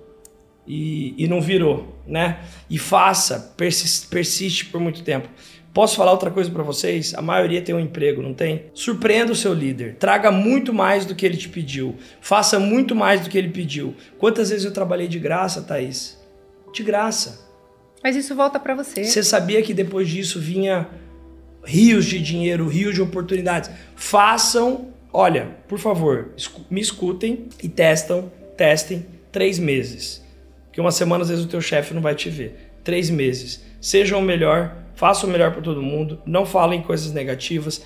e, 0.69 1.15
e 1.17 1.27
não 1.27 1.41
virou, 1.41 1.99
né? 2.05 2.41
E 2.69 2.77
faça, 2.77 3.53
persiste, 3.57 4.07
persiste 4.07 4.65
por 4.67 4.79
muito 4.79 5.01
tempo. 5.01 5.27
Posso 5.73 5.95
falar 5.95 6.11
outra 6.11 6.29
coisa 6.29 6.49
para 6.51 6.61
vocês? 6.61 7.13
A 7.15 7.21
maioria 7.21 7.61
tem 7.61 7.73
um 7.73 7.79
emprego, 7.79 8.21
não 8.21 8.33
tem? 8.33 8.65
Surpreenda 8.73 9.31
o 9.31 9.35
seu 9.35 9.53
líder. 9.53 9.95
Traga 9.95 10.31
muito 10.31 10.71
mais 10.71 11.05
do 11.05 11.15
que 11.15 11.25
ele 11.25 11.37
te 11.37 11.49
pediu. 11.49 11.95
Faça 12.21 12.59
muito 12.59 12.95
mais 12.95 13.21
do 13.21 13.29
que 13.29 13.37
ele 13.37 13.49
pediu. 13.49 13.95
Quantas 14.19 14.51
vezes 14.51 14.65
eu 14.65 14.71
trabalhei 14.71 15.07
de 15.07 15.17
graça, 15.17 15.61
Thaís? 15.61 16.19
De 16.71 16.83
graça. 16.83 17.47
Mas 18.03 18.15
isso 18.15 18.35
volta 18.35 18.59
para 18.59 18.75
você. 18.75 19.03
Você 19.03 19.23
sabia 19.23 19.61
que 19.63 19.73
depois 19.73 20.07
disso 20.07 20.39
vinha 20.39 20.87
rios 21.63 22.05
de 22.05 22.19
dinheiro, 22.19 22.67
rios 22.67 22.93
de 22.93 23.01
oportunidades? 23.01 23.71
Façam, 23.95 24.89
olha, 25.11 25.57
por 25.67 25.79
favor, 25.79 26.29
me 26.69 26.79
escutem 26.81 27.47
e 27.61 27.67
testam, 27.67 28.31
testem 28.55 29.05
três 29.31 29.59
meses. 29.59 30.28
Porque 30.79 30.85
uma 30.85 30.91
semana, 30.93 31.23
às 31.23 31.29
vezes, 31.29 31.43
o 31.43 31.47
teu 31.49 31.59
chefe 31.59 31.93
não 31.93 32.01
vai 32.01 32.15
te 32.15 32.29
ver. 32.29 32.71
Três 32.85 33.09
meses. 33.09 33.61
Sejam 33.81 34.19
o 34.19 34.21
melhor, 34.21 34.77
façam 34.95 35.27
o 35.27 35.31
melhor 35.31 35.51
para 35.51 35.61
todo 35.61 35.81
mundo, 35.81 36.21
não 36.25 36.45
falem 36.45 36.81
coisas 36.81 37.11
negativas, 37.11 37.83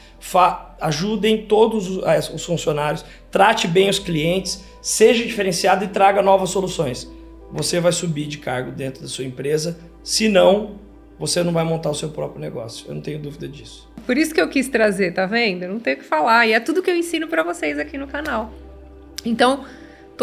ajudem 0.79 1.47
todos 1.47 1.89
os, 1.89 2.29
os 2.29 2.45
funcionários, 2.45 3.03
trate 3.31 3.67
bem 3.67 3.89
os 3.89 3.97
clientes, 3.97 4.63
seja 4.79 5.23
diferenciado 5.23 5.83
e 5.83 5.87
traga 5.87 6.21
novas 6.21 6.51
soluções. 6.51 7.11
Você 7.51 7.79
vai 7.79 7.91
subir 7.91 8.27
de 8.27 8.37
cargo 8.37 8.71
dentro 8.71 9.01
da 9.01 9.07
sua 9.07 9.25
empresa, 9.25 9.79
se 10.03 10.29
não, 10.29 10.75
você 11.17 11.41
não 11.41 11.51
vai 11.51 11.63
montar 11.63 11.89
o 11.89 11.95
seu 11.95 12.09
próprio 12.09 12.39
negócio. 12.39 12.85
Eu 12.87 12.93
não 12.93 13.01
tenho 13.01 13.17
dúvida 13.17 13.47
disso. 13.47 13.89
Por 14.05 14.19
isso 14.19 14.35
que 14.35 14.41
eu 14.41 14.49
quis 14.49 14.67
trazer, 14.67 15.15
tá 15.15 15.25
vendo? 15.25 15.67
Não 15.67 15.79
tem 15.79 15.95
o 15.95 15.97
que 15.97 16.05
falar. 16.05 16.45
E 16.45 16.53
é 16.53 16.59
tudo 16.59 16.83
que 16.83 16.91
eu 16.91 16.95
ensino 16.95 17.27
para 17.27 17.41
vocês 17.41 17.79
aqui 17.79 17.97
no 17.97 18.05
canal. 18.05 18.53
Então, 19.25 19.65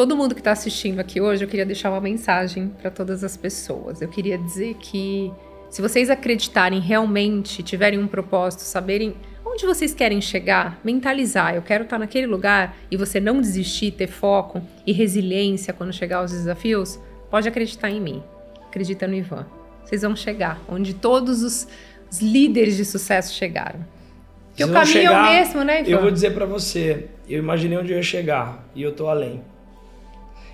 todo 0.00 0.16
mundo 0.16 0.34
que 0.34 0.40
está 0.40 0.52
assistindo 0.52 0.98
aqui 0.98 1.20
hoje, 1.20 1.44
eu 1.44 1.48
queria 1.48 1.66
deixar 1.66 1.90
uma 1.90 2.00
mensagem 2.00 2.68
para 2.80 2.90
todas 2.90 3.22
as 3.22 3.36
pessoas. 3.36 4.00
Eu 4.00 4.08
queria 4.08 4.38
dizer 4.38 4.72
que 4.80 5.30
se 5.68 5.82
vocês 5.82 6.08
acreditarem 6.08 6.80
realmente, 6.80 7.62
tiverem 7.62 7.98
um 7.98 8.06
propósito, 8.06 8.60
saberem 8.60 9.14
onde 9.44 9.66
vocês 9.66 9.92
querem 9.92 10.18
chegar, 10.22 10.80
mentalizar, 10.82 11.54
eu 11.54 11.60
quero 11.60 11.84
estar 11.84 11.96
tá 11.96 11.98
naquele 11.98 12.26
lugar 12.26 12.78
e 12.90 12.96
você 12.96 13.20
não 13.20 13.42
desistir, 13.42 13.90
ter 13.90 14.06
foco 14.06 14.62
e 14.86 14.92
resiliência 14.92 15.74
quando 15.74 15.92
chegar 15.92 16.20
aos 16.20 16.30
desafios, 16.30 16.98
pode 17.30 17.46
acreditar 17.46 17.90
em 17.90 18.00
mim. 18.00 18.22
Acredita 18.68 19.06
no 19.06 19.14
Ivan. 19.14 19.46
Vocês 19.84 20.00
vão 20.00 20.16
chegar 20.16 20.62
onde 20.66 20.94
todos 20.94 21.42
os, 21.42 21.68
os 22.10 22.22
líderes 22.22 22.74
de 22.78 22.86
sucesso 22.86 23.34
chegaram. 23.34 23.84
Porque 24.48 24.64
o 24.64 24.72
caminho 24.72 24.86
chegar, 24.86 25.12
é 25.12 25.28
o 25.28 25.32
mesmo, 25.34 25.62
né, 25.62 25.80
Ivan? 25.82 25.90
Eu 25.90 26.00
vou 26.00 26.10
dizer 26.10 26.32
para 26.32 26.46
você, 26.46 27.08
eu 27.28 27.38
imaginei 27.38 27.76
onde 27.76 27.92
eu 27.92 27.98
ia 27.98 28.02
chegar 28.02 28.66
e 28.74 28.82
eu 28.82 28.92
tô 28.92 29.06
além. 29.06 29.42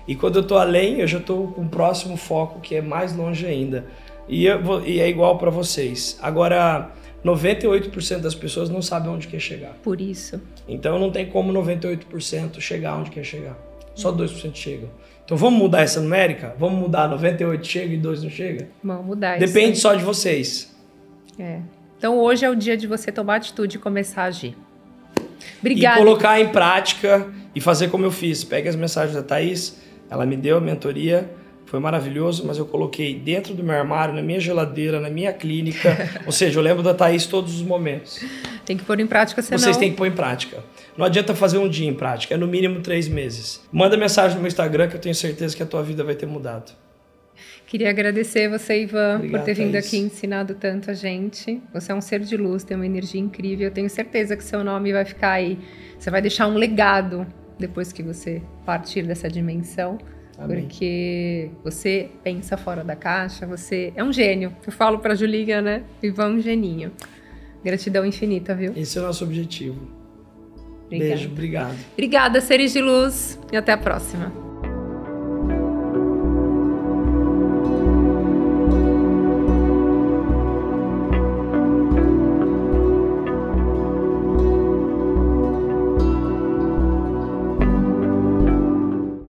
E 0.07 0.15
quando 0.15 0.37
eu 0.37 0.41
estou 0.41 0.57
além, 0.57 0.99
eu 0.99 1.07
já 1.07 1.17
estou 1.17 1.47
com 1.49 1.63
o 1.63 1.69
próximo 1.69 2.15
foco 2.15 2.59
que 2.59 2.75
é 2.75 2.81
mais 2.81 3.15
longe 3.15 3.45
ainda. 3.45 3.85
E, 4.27 4.45
eu, 4.45 4.85
e 4.85 4.99
é 4.99 5.07
igual 5.07 5.37
para 5.37 5.49
vocês. 5.49 6.17
Agora, 6.21 6.91
98% 7.23 8.19
das 8.19 8.35
pessoas 8.35 8.69
não 8.69 8.81
sabem 8.81 9.09
onde 9.09 9.27
quer 9.27 9.39
chegar. 9.39 9.73
Por 9.83 9.99
isso. 9.99 10.41
Então 10.67 10.97
não 10.99 11.11
tem 11.11 11.25
como 11.25 11.51
98% 11.51 12.59
chegar 12.59 12.97
onde 12.97 13.09
quer 13.09 13.23
chegar. 13.23 13.57
Só 13.95 14.11
2% 14.11 14.53
chegam. 14.53 14.89
Então 15.25 15.35
vamos 15.35 15.59
mudar 15.59 15.81
essa 15.81 15.99
numérica? 15.99 16.55
Vamos 16.57 16.79
mudar 16.79 17.09
98 17.09 17.67
chega 17.67 17.93
e 17.93 17.97
2 17.97 18.23
não 18.23 18.29
chega? 18.29 18.69
Vamos 18.81 19.05
mudar 19.05 19.39
Depende 19.39 19.73
isso 19.73 19.81
só 19.81 19.93
de 19.93 20.03
vocês. 20.03 20.73
É. 21.37 21.59
Então 21.97 22.17
hoje 22.17 22.45
é 22.45 22.49
o 22.49 22.55
dia 22.55 22.77
de 22.77 22.87
você 22.87 23.11
tomar 23.11 23.35
atitude 23.35 23.77
e 23.77 23.79
começar 23.79 24.23
a 24.23 24.25
agir. 24.25 24.55
Obrigada. 25.59 25.99
E 25.99 26.03
colocar 26.03 26.39
em 26.39 26.47
prática 26.49 27.27
e 27.57 27.59
fazer 27.59 27.87
como 27.87 28.05
eu 28.05 28.11
fiz. 28.11 28.43
Pegue 28.43 28.69
as 28.69 28.75
mensagens 28.75 29.15
da 29.15 29.23
Thaís, 29.23 29.77
ela 30.11 30.27
me 30.27 30.37
deu 30.37 30.57
a 30.57 30.61
mentoria, 30.61 31.27
foi 31.65 31.79
maravilhoso, 31.79 32.45
mas 32.45 32.59
eu 32.59 32.67
coloquei 32.67 33.15
dentro 33.15 33.55
do 33.55 33.63
meu 33.63 33.75
armário, 33.75 34.13
na 34.13 34.21
minha 34.21 34.39
geladeira, 34.39 34.99
na 34.99 35.09
minha 35.09 35.33
clínica. 35.33 35.97
ou 36.27 36.31
seja, 36.31 36.59
eu 36.59 36.63
lembro 36.63 36.83
da 36.83 36.93
Thaís 36.93 37.25
todos 37.25 37.55
os 37.55 37.63
momentos. 37.63 38.23
Tem 38.63 38.77
que 38.77 38.83
pôr 38.85 38.99
em 38.99 39.07
prática, 39.07 39.41
senão... 39.41 39.57
Vocês 39.57 39.75
têm 39.75 39.89
que 39.89 39.97
pôr 39.97 40.05
em 40.05 40.11
prática. 40.11 40.63
Não 40.95 41.03
adianta 41.03 41.33
fazer 41.33 41.57
um 41.57 41.67
dia 41.67 41.89
em 41.89 41.95
prática, 41.95 42.35
é 42.35 42.37
no 42.37 42.45
mínimo 42.45 42.79
três 42.81 43.07
meses. 43.07 43.59
Manda 43.71 43.97
mensagem 43.97 44.35
no 44.35 44.43
meu 44.43 44.47
Instagram 44.47 44.87
que 44.87 44.95
eu 44.95 45.01
tenho 45.01 45.15
certeza 45.15 45.57
que 45.57 45.63
a 45.63 45.65
tua 45.65 45.81
vida 45.81 46.03
vai 46.03 46.13
ter 46.13 46.27
mudado. 46.27 46.71
Queria 47.65 47.89
agradecer 47.89 48.47
você, 48.49 48.83
Ivan, 48.83 49.15
Obrigado, 49.15 49.41
por 49.41 49.45
ter 49.45 49.55
vindo 49.55 49.75
aqui 49.75 49.97
e 49.97 49.99
ensinado 49.99 50.53
tanto 50.53 50.91
a 50.91 50.93
gente. 50.93 51.59
Você 51.73 51.91
é 51.91 51.95
um 51.95 52.01
ser 52.01 52.19
de 52.19 52.37
luz, 52.37 52.63
tem 52.63 52.77
uma 52.77 52.85
energia 52.85 53.19
incrível. 53.19 53.67
Eu 53.67 53.73
tenho 53.73 53.89
certeza 53.89 54.37
que 54.37 54.43
seu 54.43 54.63
nome 54.63 54.93
vai 54.93 55.03
ficar 55.03 55.31
aí. 55.31 55.57
Você 55.97 56.11
vai 56.11 56.21
deixar 56.21 56.47
um 56.47 56.53
legado 56.53 57.25
depois 57.57 57.91
que 57.91 58.03
você 58.03 58.41
partir 58.65 59.03
dessa 59.03 59.29
dimensão. 59.29 59.97
Amém. 60.37 60.61
Porque 60.61 61.49
você 61.63 62.11
pensa 62.23 62.55
fora 62.55 62.83
da 62.83 62.95
caixa, 62.95 63.45
você 63.47 63.91
é 63.95 64.03
um 64.03 64.13
gênio. 64.13 64.55
Eu 64.65 64.71
falo 64.71 64.99
para 64.99 65.15
Julinha, 65.15 65.61
né? 65.61 65.83
Ivan 66.01 66.33
um 66.33 66.39
geninho. 66.39 66.91
Gratidão 67.63 68.05
infinita, 68.05 68.53
viu? 68.53 68.73
Esse 68.75 68.97
é 68.97 69.01
o 69.01 69.05
nosso 69.05 69.23
objetivo. 69.23 69.79
Obrigada. 70.85 71.09
Beijo, 71.09 71.29
obrigado. 71.29 71.77
Obrigada, 71.93 72.41
seres 72.41 72.71
de 72.71 72.81
luz, 72.81 73.39
e 73.51 73.57
até 73.57 73.73
a 73.73 73.77
próxima. 73.77 74.31